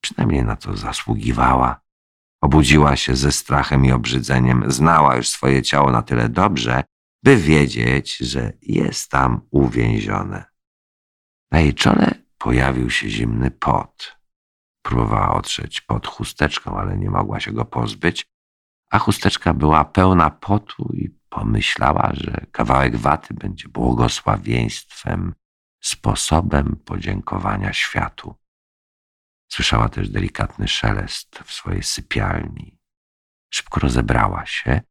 [0.02, 1.82] Przynajmniej na to zasługiwała.
[2.42, 4.72] Obudziła się ze strachem i obrzydzeniem.
[4.72, 6.84] Znała już swoje ciało na tyle dobrze,
[7.24, 10.46] by wiedzieć, że jest tam uwięzione.
[11.52, 14.18] Na jej czole pojawił się zimny pot.
[14.82, 18.26] Próbowała otrzeć pod chusteczką, ale nie mogła się go pozbyć,
[18.90, 25.34] a chusteczka była pełna potu i pomyślała, że kawałek waty będzie błogosławieństwem,
[25.82, 28.36] sposobem podziękowania światu.
[29.50, 32.80] Słyszała też delikatny szelest w swojej sypialni.
[33.54, 34.82] Szybko rozebrała się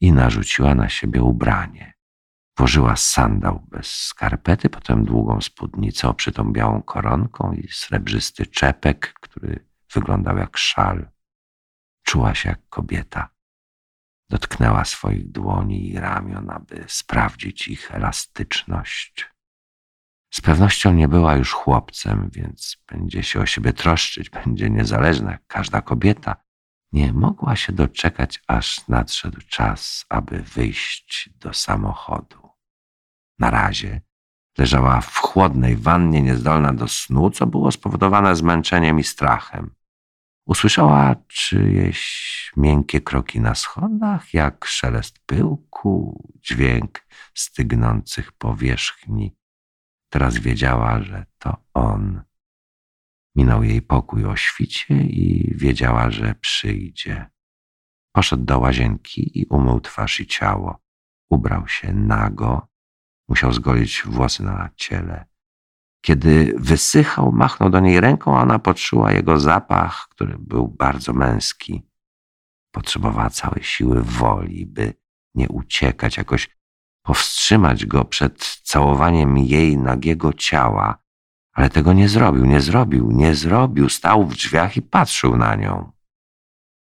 [0.00, 1.94] i narzuciła na siebie ubranie.
[2.58, 10.38] Włożyła sandał bez skarpety, potem długą spódnicę oprzytą białą koronką i srebrzysty czepek, który wyglądał
[10.38, 11.10] jak szal.
[12.02, 13.34] Czuła się jak kobieta.
[14.30, 19.33] Dotknęła swoich dłoni i ramion, aby sprawdzić ich elastyczność.
[20.34, 25.46] Z pewnością nie była już chłopcem, więc będzie się o siebie troszczyć, będzie niezależna jak
[25.46, 26.36] każda kobieta.
[26.92, 32.48] Nie mogła się doczekać, aż nadszedł czas, aby wyjść do samochodu.
[33.38, 34.00] Na razie
[34.58, 39.74] leżała w chłodnej wannie, niezdolna do snu, co było spowodowane zmęczeniem i strachem.
[40.46, 49.36] Usłyszała czyjeś miękkie kroki na schodach, jak szelest pyłku, dźwięk stygnących powierzchni.
[50.14, 52.22] Teraz wiedziała, że to on.
[53.36, 57.30] Minął jej pokój o świcie i wiedziała, że przyjdzie.
[58.12, 60.82] Poszedł do łazienki i umył twarz i ciało.
[61.30, 62.68] Ubrał się nago,
[63.28, 65.26] musiał zgolić włosy na ciele.
[66.04, 71.82] Kiedy wysychał, machnął do niej ręką, a ona poczuła jego zapach, który był bardzo męski.
[72.70, 74.94] Potrzebowała całej siły woli, by
[75.34, 76.48] nie uciekać, jakoś
[77.04, 80.98] powstrzymać go przed całowaniem jej nagiego ciała,
[81.52, 83.88] ale tego nie zrobił, nie zrobił, nie zrobił.
[83.88, 85.92] Stał w drzwiach i patrzył na nią.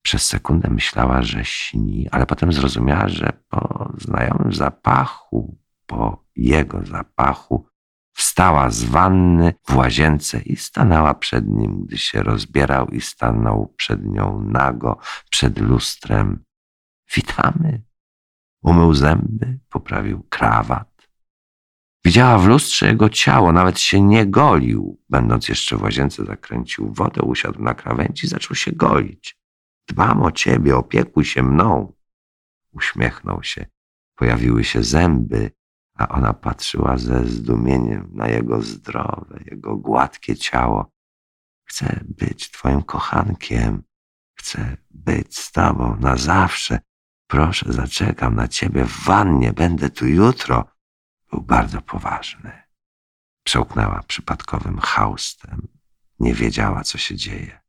[0.02, 7.66] Przez sekundę myślała, że śni, ale potem zrozumiała, że po znajomym zapachu, po jego zapachu,
[8.12, 14.04] wstała z wanny w łazience i stanęła przed nim, gdy się rozbierał i stanął przed
[14.04, 14.98] nią nago,
[15.30, 16.44] przed lustrem.
[17.16, 17.82] Witamy.
[18.64, 21.08] Umył zęby, poprawił krawat.
[22.04, 25.00] Widziała w lustrze jego ciało, nawet się nie golił.
[25.08, 29.38] Będąc jeszcze w łazience, zakręcił wodę, usiadł na krawędzi i zaczął się golić.
[29.88, 31.92] Dbam o ciebie, opiekuj się mną.
[32.72, 33.66] Uśmiechnął się.
[34.14, 35.50] Pojawiły się zęby,
[35.94, 40.92] a ona patrzyła ze zdumieniem na jego zdrowe, jego gładkie ciało.
[41.64, 43.82] Chcę być twoim kochankiem.
[44.34, 46.78] Chcę być z tobą na zawsze.
[47.34, 50.64] Proszę, zaczekam na ciebie w wannie, będę tu jutro.
[51.30, 52.62] Był bardzo poważny.
[53.44, 55.68] Przełknęła przypadkowym haustem.
[56.18, 57.60] Nie wiedziała, co się dzieje.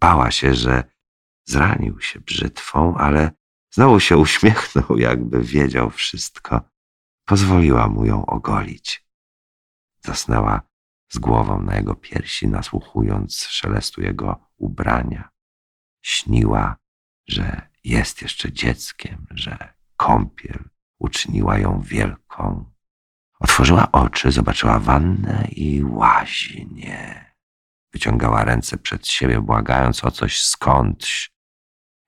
[0.00, 0.84] Bała się, że
[1.44, 3.32] zranił się brzytwą, ale
[3.70, 6.60] znowu się uśmiechnął, jakby wiedział wszystko.
[7.24, 9.06] Pozwoliła mu ją ogolić.
[10.04, 10.62] Zasnęła
[11.08, 15.28] z głową na jego piersi, nasłuchując szelestu jego ubrania.
[16.02, 16.76] Śniła,
[17.28, 20.64] że jest jeszcze dzieckiem, że kąpiel
[20.98, 22.64] uczyniła ją wielką.
[23.40, 27.24] Otworzyła oczy, zobaczyła wannę i łaźnię.
[27.92, 31.30] Wyciągała ręce przed siebie, błagając o coś skądś.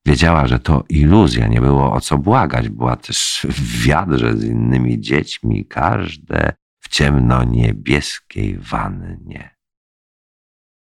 [0.06, 2.68] Wiedziała, że to iluzja, nie było o co błagać.
[2.68, 9.56] Była też w wiadrze z innymi dziećmi, każde w ciemno-niebieskiej wannie.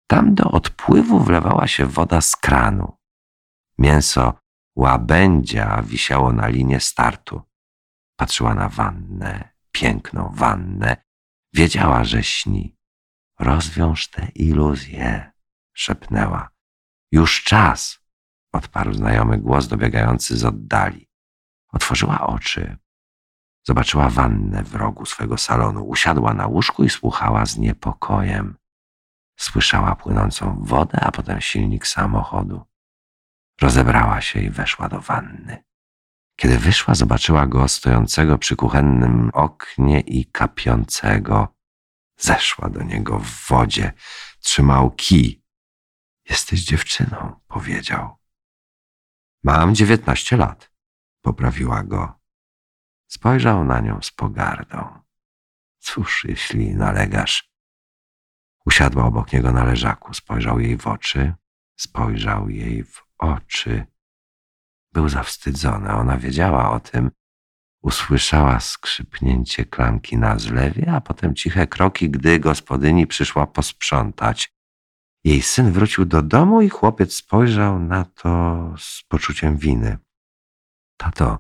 [0.07, 2.97] Tam do odpływu wlewała się woda z kranu.
[3.79, 4.42] Mięso
[4.77, 7.43] łabędzia wisiało na linie startu.
[8.17, 10.97] Patrzyła na wannę, piękną wannę.
[11.55, 12.77] Wiedziała, że śni.
[13.39, 15.33] Rozwiąż tę iluzję,
[15.75, 16.51] szepnęła.
[17.13, 17.99] Już czas,
[18.53, 21.09] odparł znajomy głos dobiegający z oddali.
[21.73, 22.77] Otworzyła oczy.
[23.67, 25.85] Zobaczyła wannę w rogu swego salonu.
[25.85, 28.57] Usiadła na łóżku i słuchała z niepokojem.
[29.39, 32.72] Słyszała płynącą wodę, a potem silnik samochodu.
[33.61, 35.65] Rozebrała się i weszła do wanny.
[36.37, 41.55] Kiedy wyszła, zobaczyła go stojącego przy kuchennym oknie i kapiącego.
[42.19, 43.93] Zeszła do niego w wodzie,
[44.41, 45.45] trzymał kij.
[46.31, 48.17] Jesteś dziewczyną, powiedział.
[49.45, 50.73] Mam dziewiętnaście lat,
[51.21, 52.21] poprawiła go.
[53.09, 55.03] Spojrzał na nią z pogardą.
[55.79, 57.53] Cóż, jeśli nalegasz.
[58.67, 61.35] Usiadła obok niego na leżaku, spojrzał jej w oczy,
[61.77, 63.87] spojrzał jej w oczy.
[64.93, 67.11] Był zawstydzony, ona wiedziała o tym.
[67.83, 74.53] Usłyszała skrzypnięcie klamki na zlewie, a potem ciche kroki, gdy gospodyni przyszła posprzątać.
[75.25, 79.99] Jej syn wrócił do domu i chłopiec spojrzał na to z poczuciem winy.
[80.97, 81.39] Tato,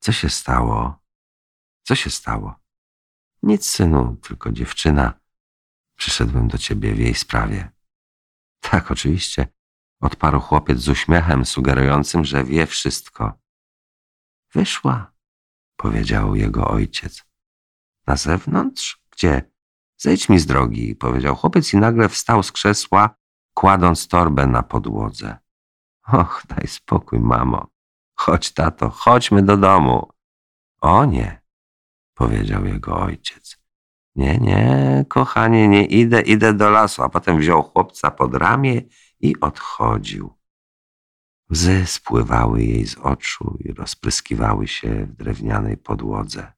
[0.00, 0.98] co się stało?
[1.82, 2.54] Co się stało?
[3.42, 5.20] Nic, synu, tylko dziewczyna.
[5.98, 7.70] Przyszedłem do ciebie w jej sprawie.
[8.60, 9.46] Tak, oczywiście,
[10.00, 13.32] odparł chłopiec z uśmiechem sugerującym, że wie wszystko.
[14.54, 15.12] Wyszła,
[15.76, 17.24] powiedział jego ojciec.
[18.06, 19.02] Na zewnątrz?
[19.10, 19.50] Gdzie?
[19.96, 23.14] Zejdź mi z drogi, powiedział chłopiec i nagle wstał z krzesła,
[23.54, 25.38] kładąc torbę na podłodze.
[26.06, 27.66] Och, daj spokój, mamo.
[28.14, 30.08] Chodź, tato, chodźmy do domu.
[30.80, 31.42] O nie,
[32.14, 33.58] powiedział jego ojciec.
[34.14, 38.82] Nie, nie, kochanie, nie idę, idę do lasu, a potem wziął chłopca pod ramię
[39.20, 40.38] i odchodził.
[41.50, 46.52] Łzy spływały jej z oczu i rozpryskiwały się w drewnianej podłodze.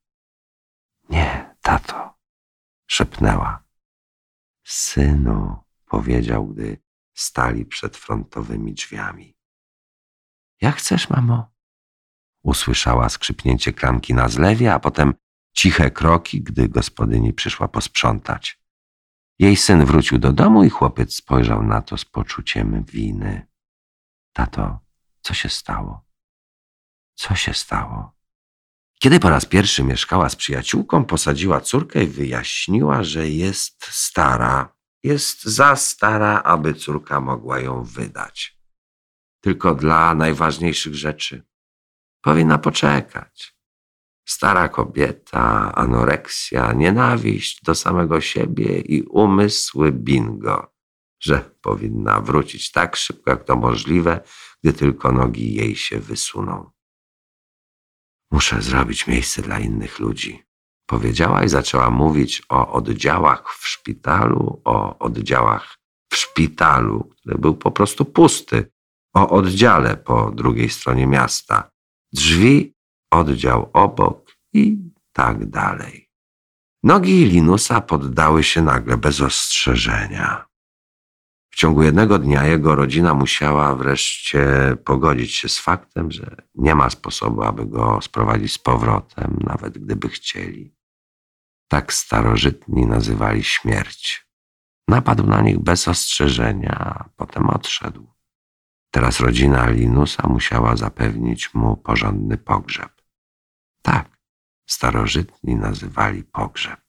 [1.08, 2.18] Nie, tato,
[2.86, 3.64] szepnęła.
[4.64, 5.56] Synu,
[5.86, 6.82] powiedział, gdy
[7.14, 9.36] stali przed frontowymi drzwiami.
[10.60, 11.52] Jak chcesz, mamo?
[12.42, 15.14] Usłyszała skrzypnięcie klamki na zlewie, a potem
[15.52, 18.59] ciche kroki, gdy gospodyni przyszła posprzątać.
[19.40, 23.46] Jej syn wrócił do domu i chłopiec spojrzał na to z poczuciem winy.
[24.32, 24.78] Tato,
[25.20, 26.04] co się stało?
[27.14, 28.12] Co się stało?
[28.98, 34.76] Kiedy po raz pierwszy mieszkała z przyjaciółką, posadziła córkę i wyjaśniła, że jest stara.
[35.02, 38.58] Jest za stara, aby córka mogła ją wydać.
[39.40, 41.42] Tylko dla najważniejszych rzeczy.
[42.20, 43.59] Powinna poczekać.
[44.30, 50.74] Stara kobieta, anoreksja, nienawiść do samego siebie i umysły bingo,
[51.20, 54.20] że powinna wrócić tak szybko, jak to możliwe,
[54.62, 56.70] gdy tylko nogi jej się wysuną.
[58.30, 60.42] Muszę zrobić miejsce dla innych ludzi,
[60.86, 65.78] powiedziała i zaczęła mówić o oddziałach w szpitalu, o oddziałach
[66.12, 68.70] w szpitalu, który był po prostu pusty,
[69.14, 71.70] o oddziale po drugiej stronie miasta.
[72.12, 72.79] Drzwi,
[73.10, 74.78] oddział obok i
[75.12, 76.10] tak dalej.
[76.82, 80.46] Nogi Linusa poddały się nagle bez ostrzeżenia.
[81.50, 84.46] W ciągu jednego dnia jego rodzina musiała wreszcie
[84.84, 90.08] pogodzić się z faktem, że nie ma sposobu, aby go sprowadzić z powrotem, nawet gdyby
[90.08, 90.74] chcieli.
[91.68, 94.26] Tak starożytni nazywali śmierć.
[94.88, 98.06] Napadł na nich bez ostrzeżenia, a potem odszedł.
[98.90, 102.99] Teraz rodzina Linusa musiała zapewnić mu porządny pogrzeb.
[103.82, 104.18] Tak,
[104.66, 106.80] starożytni nazywali pogrzeb.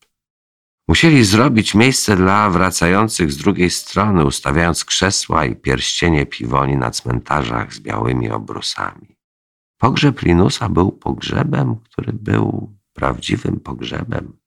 [0.87, 7.73] Musieli zrobić miejsce dla wracających z drugiej strony, ustawiając krzesła i pierścienie piwoni na cmentarzach
[7.73, 9.17] z białymi obrusami.
[9.77, 14.37] Pogrzeb Linusa był pogrzebem, który był prawdziwym pogrzebem.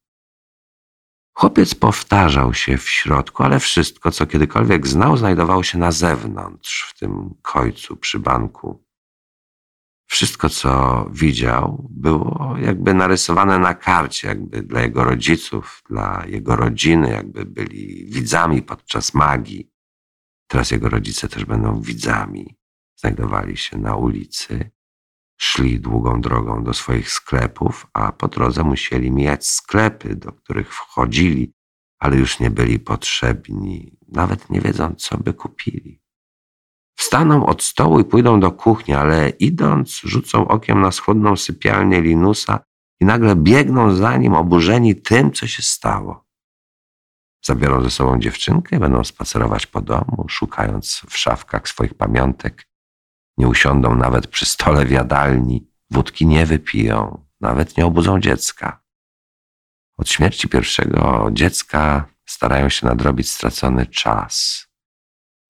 [1.37, 6.99] Chłopiec powtarzał się w środku, ale wszystko, co kiedykolwiek znał, znajdowało się na zewnątrz, w
[6.99, 8.85] tym kojcu przy banku.
[10.15, 17.11] Wszystko, co widział, było jakby narysowane na karcie, jakby dla jego rodziców, dla jego rodziny,
[17.11, 19.71] jakby byli widzami podczas magii.
[20.47, 22.57] Teraz jego rodzice też będą widzami.
[22.97, 24.71] Znajdowali się na ulicy,
[25.37, 31.53] szli długą drogą do swoich sklepów, a po drodze musieli mijać sklepy, do których wchodzili,
[31.99, 36.04] ale już nie byli potrzebni, nawet nie wiedząc, co by kupili.
[37.05, 42.61] Wstaną od stołu i pójdą do kuchni, ale idąc rzucą okiem na schłodną sypialnię Linusa
[43.01, 46.25] i nagle biegną za nim oburzeni tym, co się stało.
[47.43, 52.69] Zabiorą ze sobą dziewczynkę i będą spacerować po domu, szukając w szafkach swoich pamiątek.
[53.37, 58.81] Nie usiądą nawet przy stole w jadalni, wódki nie wypiją, nawet nie obudzą dziecka.
[59.97, 64.67] Od śmierci pierwszego dziecka starają się nadrobić stracony czas.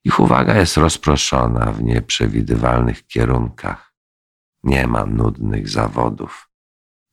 [0.05, 3.95] Ich uwaga jest rozproszona w nieprzewidywalnych kierunkach.
[4.63, 6.51] Nie ma nudnych zawodów.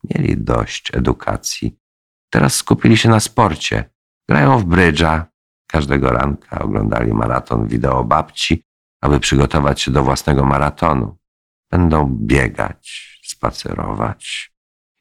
[0.03, 1.79] Mieli dość edukacji.
[2.29, 3.89] Teraz skupili się na sporcie.
[4.29, 5.25] Grają w brydża.
[5.67, 8.63] Każdego ranka oglądali maraton wideo babci,
[9.01, 11.17] aby przygotować się do własnego maratonu.
[11.71, 14.53] Będą biegać, spacerować,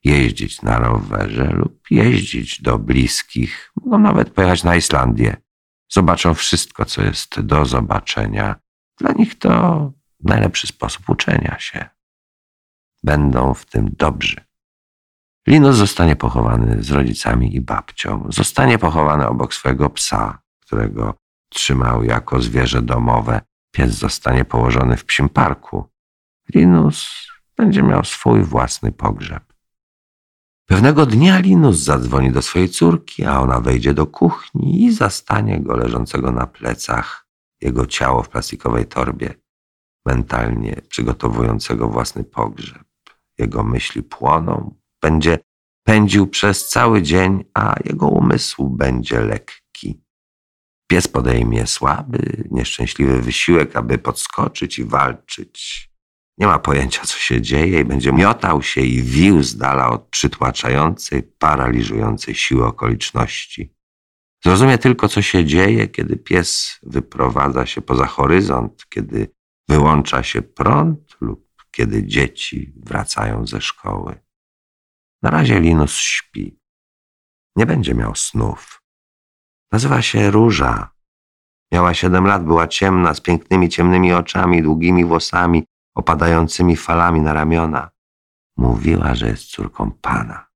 [0.05, 3.73] jeździć na rowerze lub jeździć do bliskich.
[3.77, 5.37] Mogą nawet pojechać na Islandię
[5.93, 8.57] zobaczą wszystko, co jest do zobaczenia.
[8.99, 11.89] Dla nich to najlepszy sposób uczenia się.
[13.03, 14.37] Będą w tym dobrzy.
[15.47, 18.27] Linus zostanie pochowany z rodzicami i babcią.
[18.29, 21.15] Zostanie pochowany obok swojego psa, którego
[21.49, 23.41] trzymał jako zwierzę domowe.
[23.73, 25.85] Pies zostanie położony w psim parku.
[26.55, 27.27] Linus
[27.57, 29.50] będzie miał swój własny pogrzeb.
[30.71, 35.77] Pewnego dnia Linus zadzwoni do swojej córki, a ona wejdzie do kuchni i zastanie go
[35.77, 37.27] leżącego na plecach,
[37.61, 39.35] jego ciało w plastikowej torbie,
[40.07, 42.85] mentalnie przygotowującego własny pogrzeb.
[43.39, 45.39] Jego myśli płoną, będzie
[45.85, 50.05] pędził przez cały dzień, a jego umysł będzie lekki.
[50.91, 55.90] Pies podejmie słaby, nieszczęśliwy wysiłek, aby podskoczyć i walczyć.
[56.41, 60.09] Nie ma pojęcia, co się dzieje i będzie miotał się i wił z dala od
[60.09, 63.75] przytłaczającej, paraliżującej siły okoliczności.
[64.45, 69.35] Zrozumie tylko, co się dzieje, kiedy pies wyprowadza się poza horyzont, kiedy
[69.69, 74.21] wyłącza się prąd lub kiedy dzieci wracają ze szkoły.
[75.23, 76.61] Na razie Linus śpi.
[77.57, 78.83] Nie będzie miał snów.
[79.73, 80.91] Nazywa się Róża.
[81.73, 85.65] Miała siedem lat, była ciemna, z pięknymi ciemnymi oczami, długimi włosami,
[85.95, 87.91] opadającymi falami na ramiona.
[88.57, 90.47] Mówiła, że jest córką pana.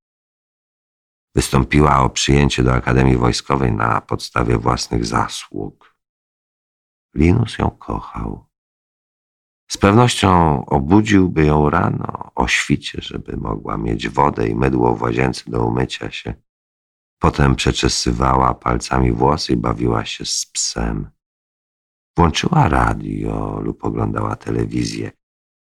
[1.35, 5.97] Wystąpiła o przyjęcie do Akademii Wojskowej na podstawie własnych zasług.
[7.15, 8.47] Linus ją kochał.
[9.71, 15.51] Z pewnością obudziłby ją rano o świcie, żeby mogła mieć wodę i mydło w łazience
[15.51, 16.35] do umycia się.
[17.19, 21.11] Potem przeczesywała palcami włosy i bawiła się z psem.
[22.17, 25.11] Włączyła radio lub oglądała telewizję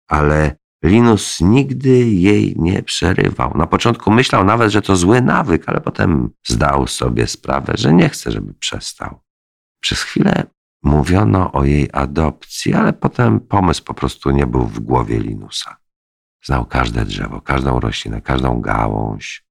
[0.08, 3.56] ale Linus nigdy jej nie przerywał.
[3.56, 8.08] Na początku myślał nawet, że to zły nawyk, ale potem zdał sobie sprawę, że nie
[8.08, 9.20] chce, żeby przestał.
[9.80, 10.44] Przez chwilę
[10.82, 15.76] mówiono o jej adopcji, ale potem pomysł po prostu nie był w głowie Linusa.
[16.44, 19.46] Znał każde drzewo, każdą roślinę, każdą gałąź,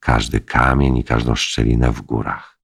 [0.00, 2.58] każdy kamień i każdą szczelinę w górach.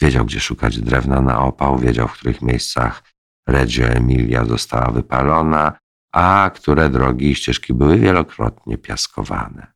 [0.00, 3.02] Wiedział, gdzie szukać drewna na opał, wiedział, w których miejscach
[3.48, 5.78] Reggio Emilia została wypalona,
[6.14, 9.72] a które drogi i ścieżki były wielokrotnie piaskowane.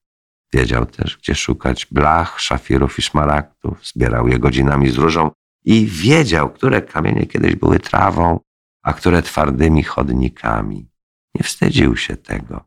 [0.52, 5.30] Wiedział też, gdzie szukać blach, szafirów i szmaragdów, zbierał je godzinami z różą
[5.64, 8.40] i wiedział, które kamienie kiedyś były trawą,
[8.82, 10.90] a które twardymi chodnikami.
[11.34, 12.64] Nie wstydził się tego.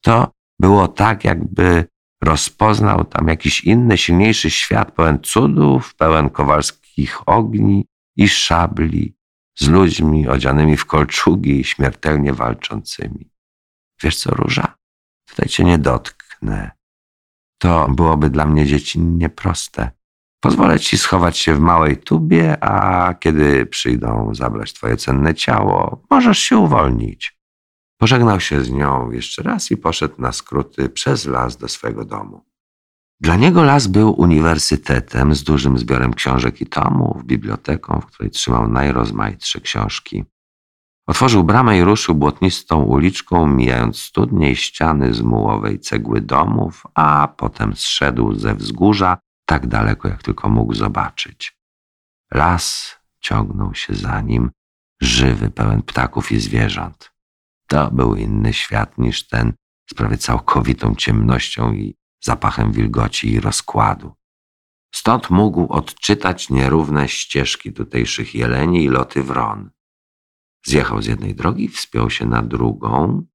[0.00, 1.84] To było tak, jakby
[2.22, 9.14] rozpoznał tam jakiś inny, silniejszy świat, pełen cudów, pełen kowalskich ogni i szabli,
[9.58, 13.30] z ludźmi odzianymi w kolczugi i śmiertelnie walczącymi.
[14.02, 14.74] Wiesz co, Róża?
[15.28, 16.70] Tutaj cię nie dotknę.
[17.58, 19.90] To byłoby dla mnie dziecinnie proste.
[20.40, 26.38] Pozwolę ci schować się w małej tubie, a kiedy przyjdą zabrać twoje cenne ciało, możesz
[26.38, 27.40] się uwolnić.
[27.98, 32.49] Pożegnał się z nią jeszcze raz i poszedł na skróty przez las do swego domu.
[33.20, 38.68] Dla niego las był uniwersytetem z dużym zbiorem książek i tomów, biblioteką, w której trzymał
[38.68, 40.24] najrozmaitsze książki.
[41.06, 47.28] Otworzył bramę i ruszył błotnistą uliczką, mijając studnie i ściany z mułowej cegły domów, a
[47.36, 51.56] potem zszedł ze wzgórza tak daleko, jak tylko mógł zobaczyć.
[52.34, 54.50] Las ciągnął się za nim,
[55.02, 57.12] żywy, pełen ptaków i zwierząt.
[57.66, 59.52] To był inny świat niż ten
[59.90, 64.14] z prawie całkowitą ciemnością i zapachem wilgoci i rozkładu.
[64.94, 69.70] Stąd mógł odczytać nierówne ścieżki tutejszych jeleni i loty wron.
[70.64, 73.26] Zjechał z jednej drogi, wspiął się na drugą,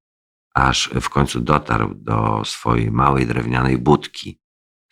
[0.53, 4.39] aż w końcu dotarł do swojej małej drewnianej budki.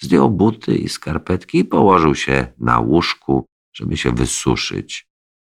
[0.02, 5.08] Zdjął buty i skarpetki i położył się na łóżku, żeby się wysuszyć.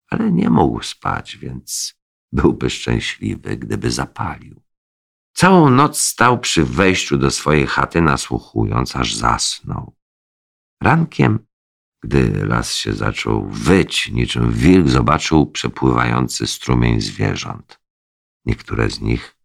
[0.10, 1.96] Ale nie mógł spać, więc
[2.32, 4.65] byłby szczęśliwy, gdyby zapalił.
[5.38, 9.96] Całą noc stał przy wejściu do swojej chaty, nasłuchując, aż zasnął.
[10.84, 11.48] Rankiem,
[12.04, 17.80] gdy las się zaczął wyć, niczym wilk zobaczył przepływający strumień zwierząt.
[18.46, 19.38] Niektóre z nich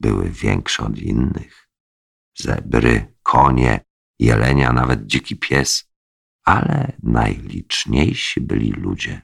[0.00, 1.68] były większe od innych.
[2.38, 3.84] Zebry, konie,
[4.18, 5.92] jelenia, nawet dziki pies,
[6.44, 9.22] ale najliczniejsi byli ludzie.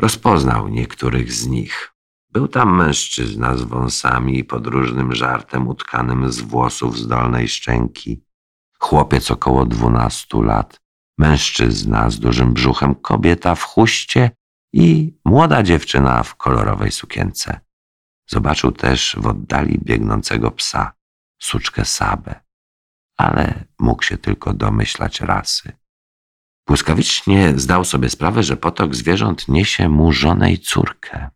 [0.00, 1.97] Rozpoznał niektórych z nich.
[2.30, 8.24] Był tam mężczyzna z wąsami i podróżnym żartem utkanym z włosów z dolnej szczęki,
[8.78, 10.80] chłopiec około dwunastu lat,
[11.18, 14.30] mężczyzna z dużym brzuchem, kobieta w chuście
[14.72, 17.60] i młoda dziewczyna w kolorowej sukience.
[18.26, 20.92] Zobaczył też w oddali biegnącego psa,
[21.38, 22.40] suczkę Sabę,
[23.16, 25.72] ale mógł się tylko domyślać rasy.
[26.66, 31.30] Błyskawicznie zdał sobie sprawę, że potok zwierząt niesie mu żonę i córkę.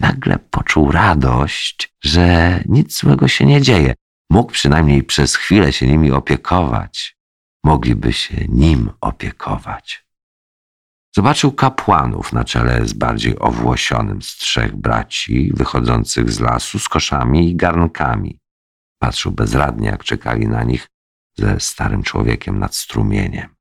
[0.00, 3.94] Nagle poczuł radość, że nic złego się nie dzieje.
[4.30, 7.16] Mógł przynajmniej przez chwilę się nimi opiekować.
[7.64, 10.06] Mogliby się nim opiekować.
[11.16, 17.50] Zobaczył kapłanów na czele z bardziej owłosionym z trzech braci, wychodzących z lasu z koszami
[17.50, 18.38] i garnkami.
[18.98, 20.88] Patrzył bezradnie, jak czekali na nich
[21.36, 23.54] ze starym człowiekiem nad strumieniem.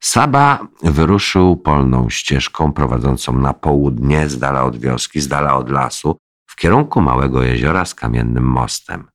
[0.00, 6.16] Saba wyruszył polną ścieżką prowadzącą na południe, z dala od wioski, z dala od lasu,
[6.46, 9.08] w kierunku małego jeziora z kamiennym mostem.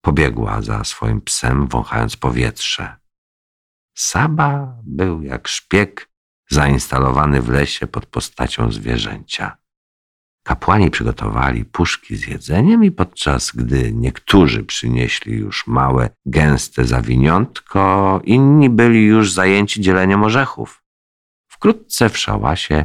[0.00, 2.96] Pobiegła za swoim psem, wąchając powietrze.
[3.96, 6.10] Saba był jak szpieg
[6.50, 9.56] zainstalowany w lesie pod postacią zwierzęcia.
[10.44, 18.70] Kapłani przygotowali puszki z jedzeniem i podczas gdy niektórzy przynieśli już małe, gęste zawiniątko, inni
[18.70, 20.84] byli już zajęci dzieleniem orzechów.
[21.48, 22.84] Wkrótce w szałasie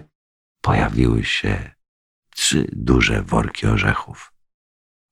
[0.61, 1.71] pojawiły się
[2.29, 4.33] trzy duże worki orzechów.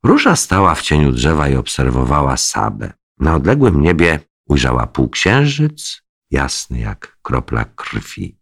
[0.03, 2.93] Róża stała w cieniu drzewa i obserwowała Sabę.
[3.19, 8.39] Na odległym niebie ujrzała półksiężyc, jasny jak kropla krwi.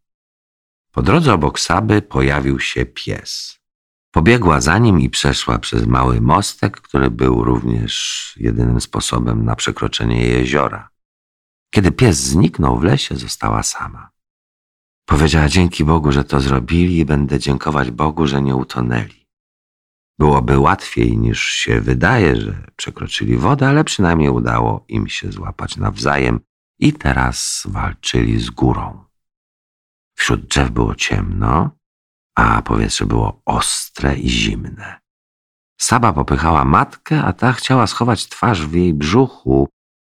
[0.91, 3.59] Po drodze obok Saby pojawił się pies.
[4.15, 10.25] Pobiegła za nim i przeszła przez mały mostek, który był również jedynym sposobem na przekroczenie
[10.25, 10.89] jeziora.
[11.73, 14.09] Kiedy pies zniknął w lesie, została sama.
[15.05, 19.27] Powiedziała dzięki Bogu, że to zrobili i będę dziękować Bogu, że nie utonęli.
[20.19, 26.39] Byłoby łatwiej niż się wydaje, że przekroczyli wodę, ale przynajmniej udało im się złapać nawzajem
[26.79, 29.03] i teraz walczyli z górą.
[30.17, 31.69] Wśród drzew było ciemno,
[32.35, 34.99] a powietrze było ostre i zimne.
[35.81, 39.69] Saba popychała matkę, a ta chciała schować twarz w jej brzuchu,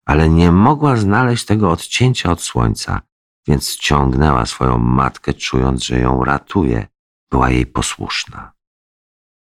[0.05, 3.01] ale nie mogła znaleźć tego odcięcia od słońca,
[3.47, 6.87] więc ciągnęła swoją matkę, czując, że ją ratuje.
[7.31, 8.53] Była jej posłuszna.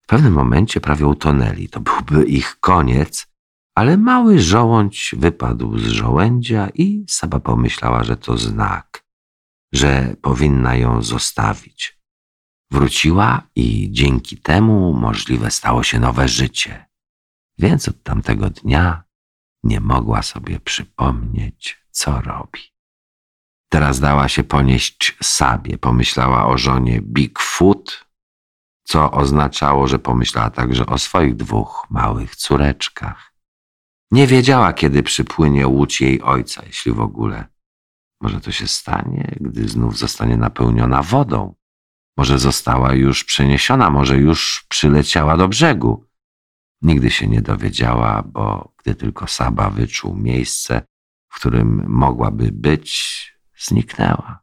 [0.03, 1.69] W pewnym momencie prawie utonęli.
[1.69, 3.27] To byłby ich koniec,
[3.75, 9.05] ale mały żołądź wypadł z żołędzia i Saba pomyślała, że to znak,
[9.73, 11.94] że powinna ją zostawić.
[12.75, 16.87] Wróciła i dzięki temu możliwe stało się nowe życie.
[17.59, 19.05] Więc od tamtego dnia
[19.63, 22.61] nie mogła sobie przypomnieć, co robi.
[23.69, 28.07] Teraz dała się ponieść Sabie, pomyślała o żonie Bigfoot,
[28.85, 33.35] co oznaczało, że pomyślała także o swoich dwóch małych córeczkach.
[34.11, 37.47] Nie wiedziała, kiedy przypłynie łódź jej ojca, jeśli w ogóle.
[38.21, 41.55] Może to się stanie, gdy znów zostanie napełniona wodą.
[42.17, 46.07] Może została już przeniesiona, może już przyleciała do brzegu.
[46.83, 50.83] Nigdy się nie dowiedziała, bo gdy tylko Saba wyczuł miejsce,
[51.29, 54.41] w którym mogłaby być, zniknęła.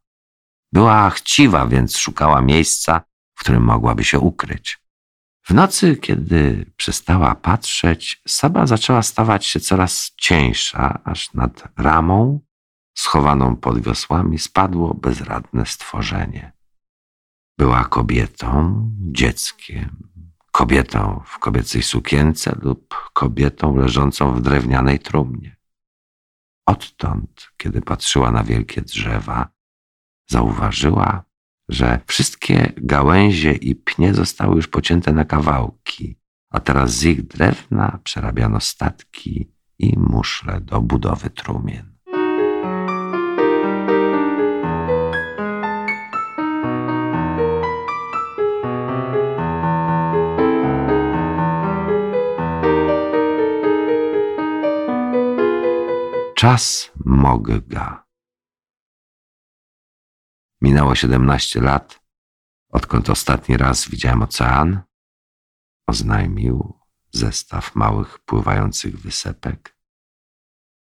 [0.74, 3.01] Była chciwa, więc szukała miejsca,
[3.36, 4.82] w którym mogłaby się ukryć.
[5.43, 12.39] W nocy, kiedy przestała patrzeć, Saba zaczęła stawać się coraz cieńsza, aż nad ramą,
[12.93, 16.53] schowaną pod wiosłami, spadło bezradne stworzenie.
[17.58, 20.10] Była kobietą, dzieckiem,
[20.52, 25.56] kobietą w kobiecej sukience lub kobietą leżącą w drewnianej trumnie.
[26.66, 29.49] Odtąd, kiedy patrzyła na wielkie drzewa,
[30.30, 31.24] zauważyła,
[31.70, 37.99] że wszystkie gałęzie i pnie zostały już pocięte na kawałki, a teraz z ich drewna
[38.04, 41.90] przerabiano statki i muszle do budowy trumien.
[56.41, 58.05] Czas Mogga.
[60.61, 62.01] Minęło siedemnaście lat,
[62.69, 64.81] odkąd ostatni raz widziałem ocean,
[65.87, 66.79] oznajmił
[67.11, 69.77] zestaw małych pływających wysepek.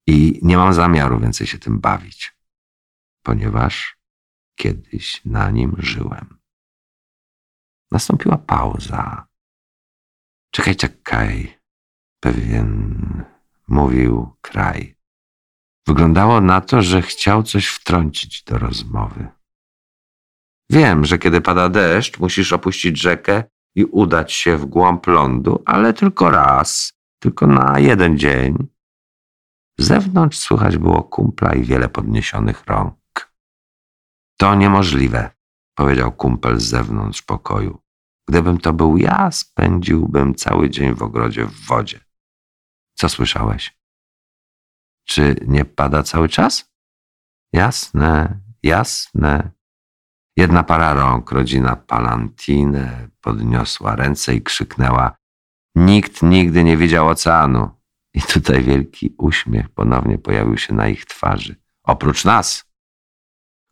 [0.07, 2.37] I nie mam zamiaru więcej się tym bawić,
[3.23, 3.97] ponieważ
[4.55, 6.39] kiedyś na nim żyłem.
[7.91, 9.27] Nastąpiła pauza.
[10.51, 11.59] Czekaj, czekaj.
[12.19, 13.25] Pewien
[13.67, 14.96] mówił kraj.
[15.88, 19.27] Wyglądało na to, że chciał coś wtrącić do rozmowy.
[20.69, 23.43] Wiem, że kiedy pada deszcz, musisz opuścić rzekę
[23.75, 28.67] i udać się w głąb lądu, ale tylko raz, tylko na jeden dzień.
[29.79, 33.33] Z zewnątrz słychać było kumpla i wiele podniesionych rąk.
[34.38, 35.29] To niemożliwe,
[35.75, 37.81] powiedział kumpel z zewnątrz pokoju.
[38.27, 41.99] Gdybym to był ja, spędziłbym cały dzień w ogrodzie w wodzie.
[42.93, 43.76] Co słyszałeś?
[45.08, 46.72] Czy nie pada cały czas?
[47.53, 49.51] Jasne, jasne.
[50.38, 55.18] Jedna para rąk, rodzina Palantine, podniosła ręce i krzyknęła
[55.76, 57.70] Nikt nigdy nie widział oceanu.
[58.14, 61.55] I tutaj wielki uśmiech ponownie pojawił się na ich twarzy.
[61.84, 62.66] Oprócz nas.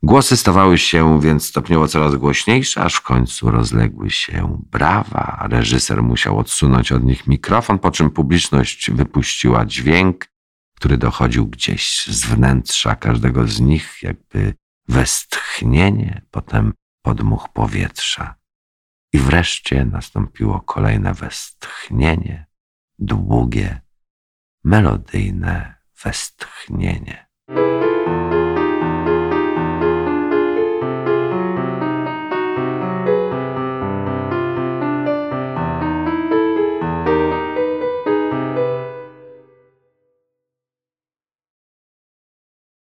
[0.02, 5.46] Głosy stawały się więc stopniowo coraz głośniejsze, aż w końcu rozległy się brawa.
[5.50, 10.26] Reżyser musiał odsunąć od nich mikrofon, po czym publiczność wypuściła dźwięk,
[10.76, 14.54] który dochodził gdzieś z wnętrza każdego z nich, jakby
[14.88, 16.72] westchnienie, potem
[17.02, 18.34] podmuch powietrza.
[19.12, 22.46] I wreszcie nastąpiło kolejne westchnienie,
[22.98, 23.80] długie,
[24.64, 25.74] melodyjne
[26.04, 27.26] westchnienie.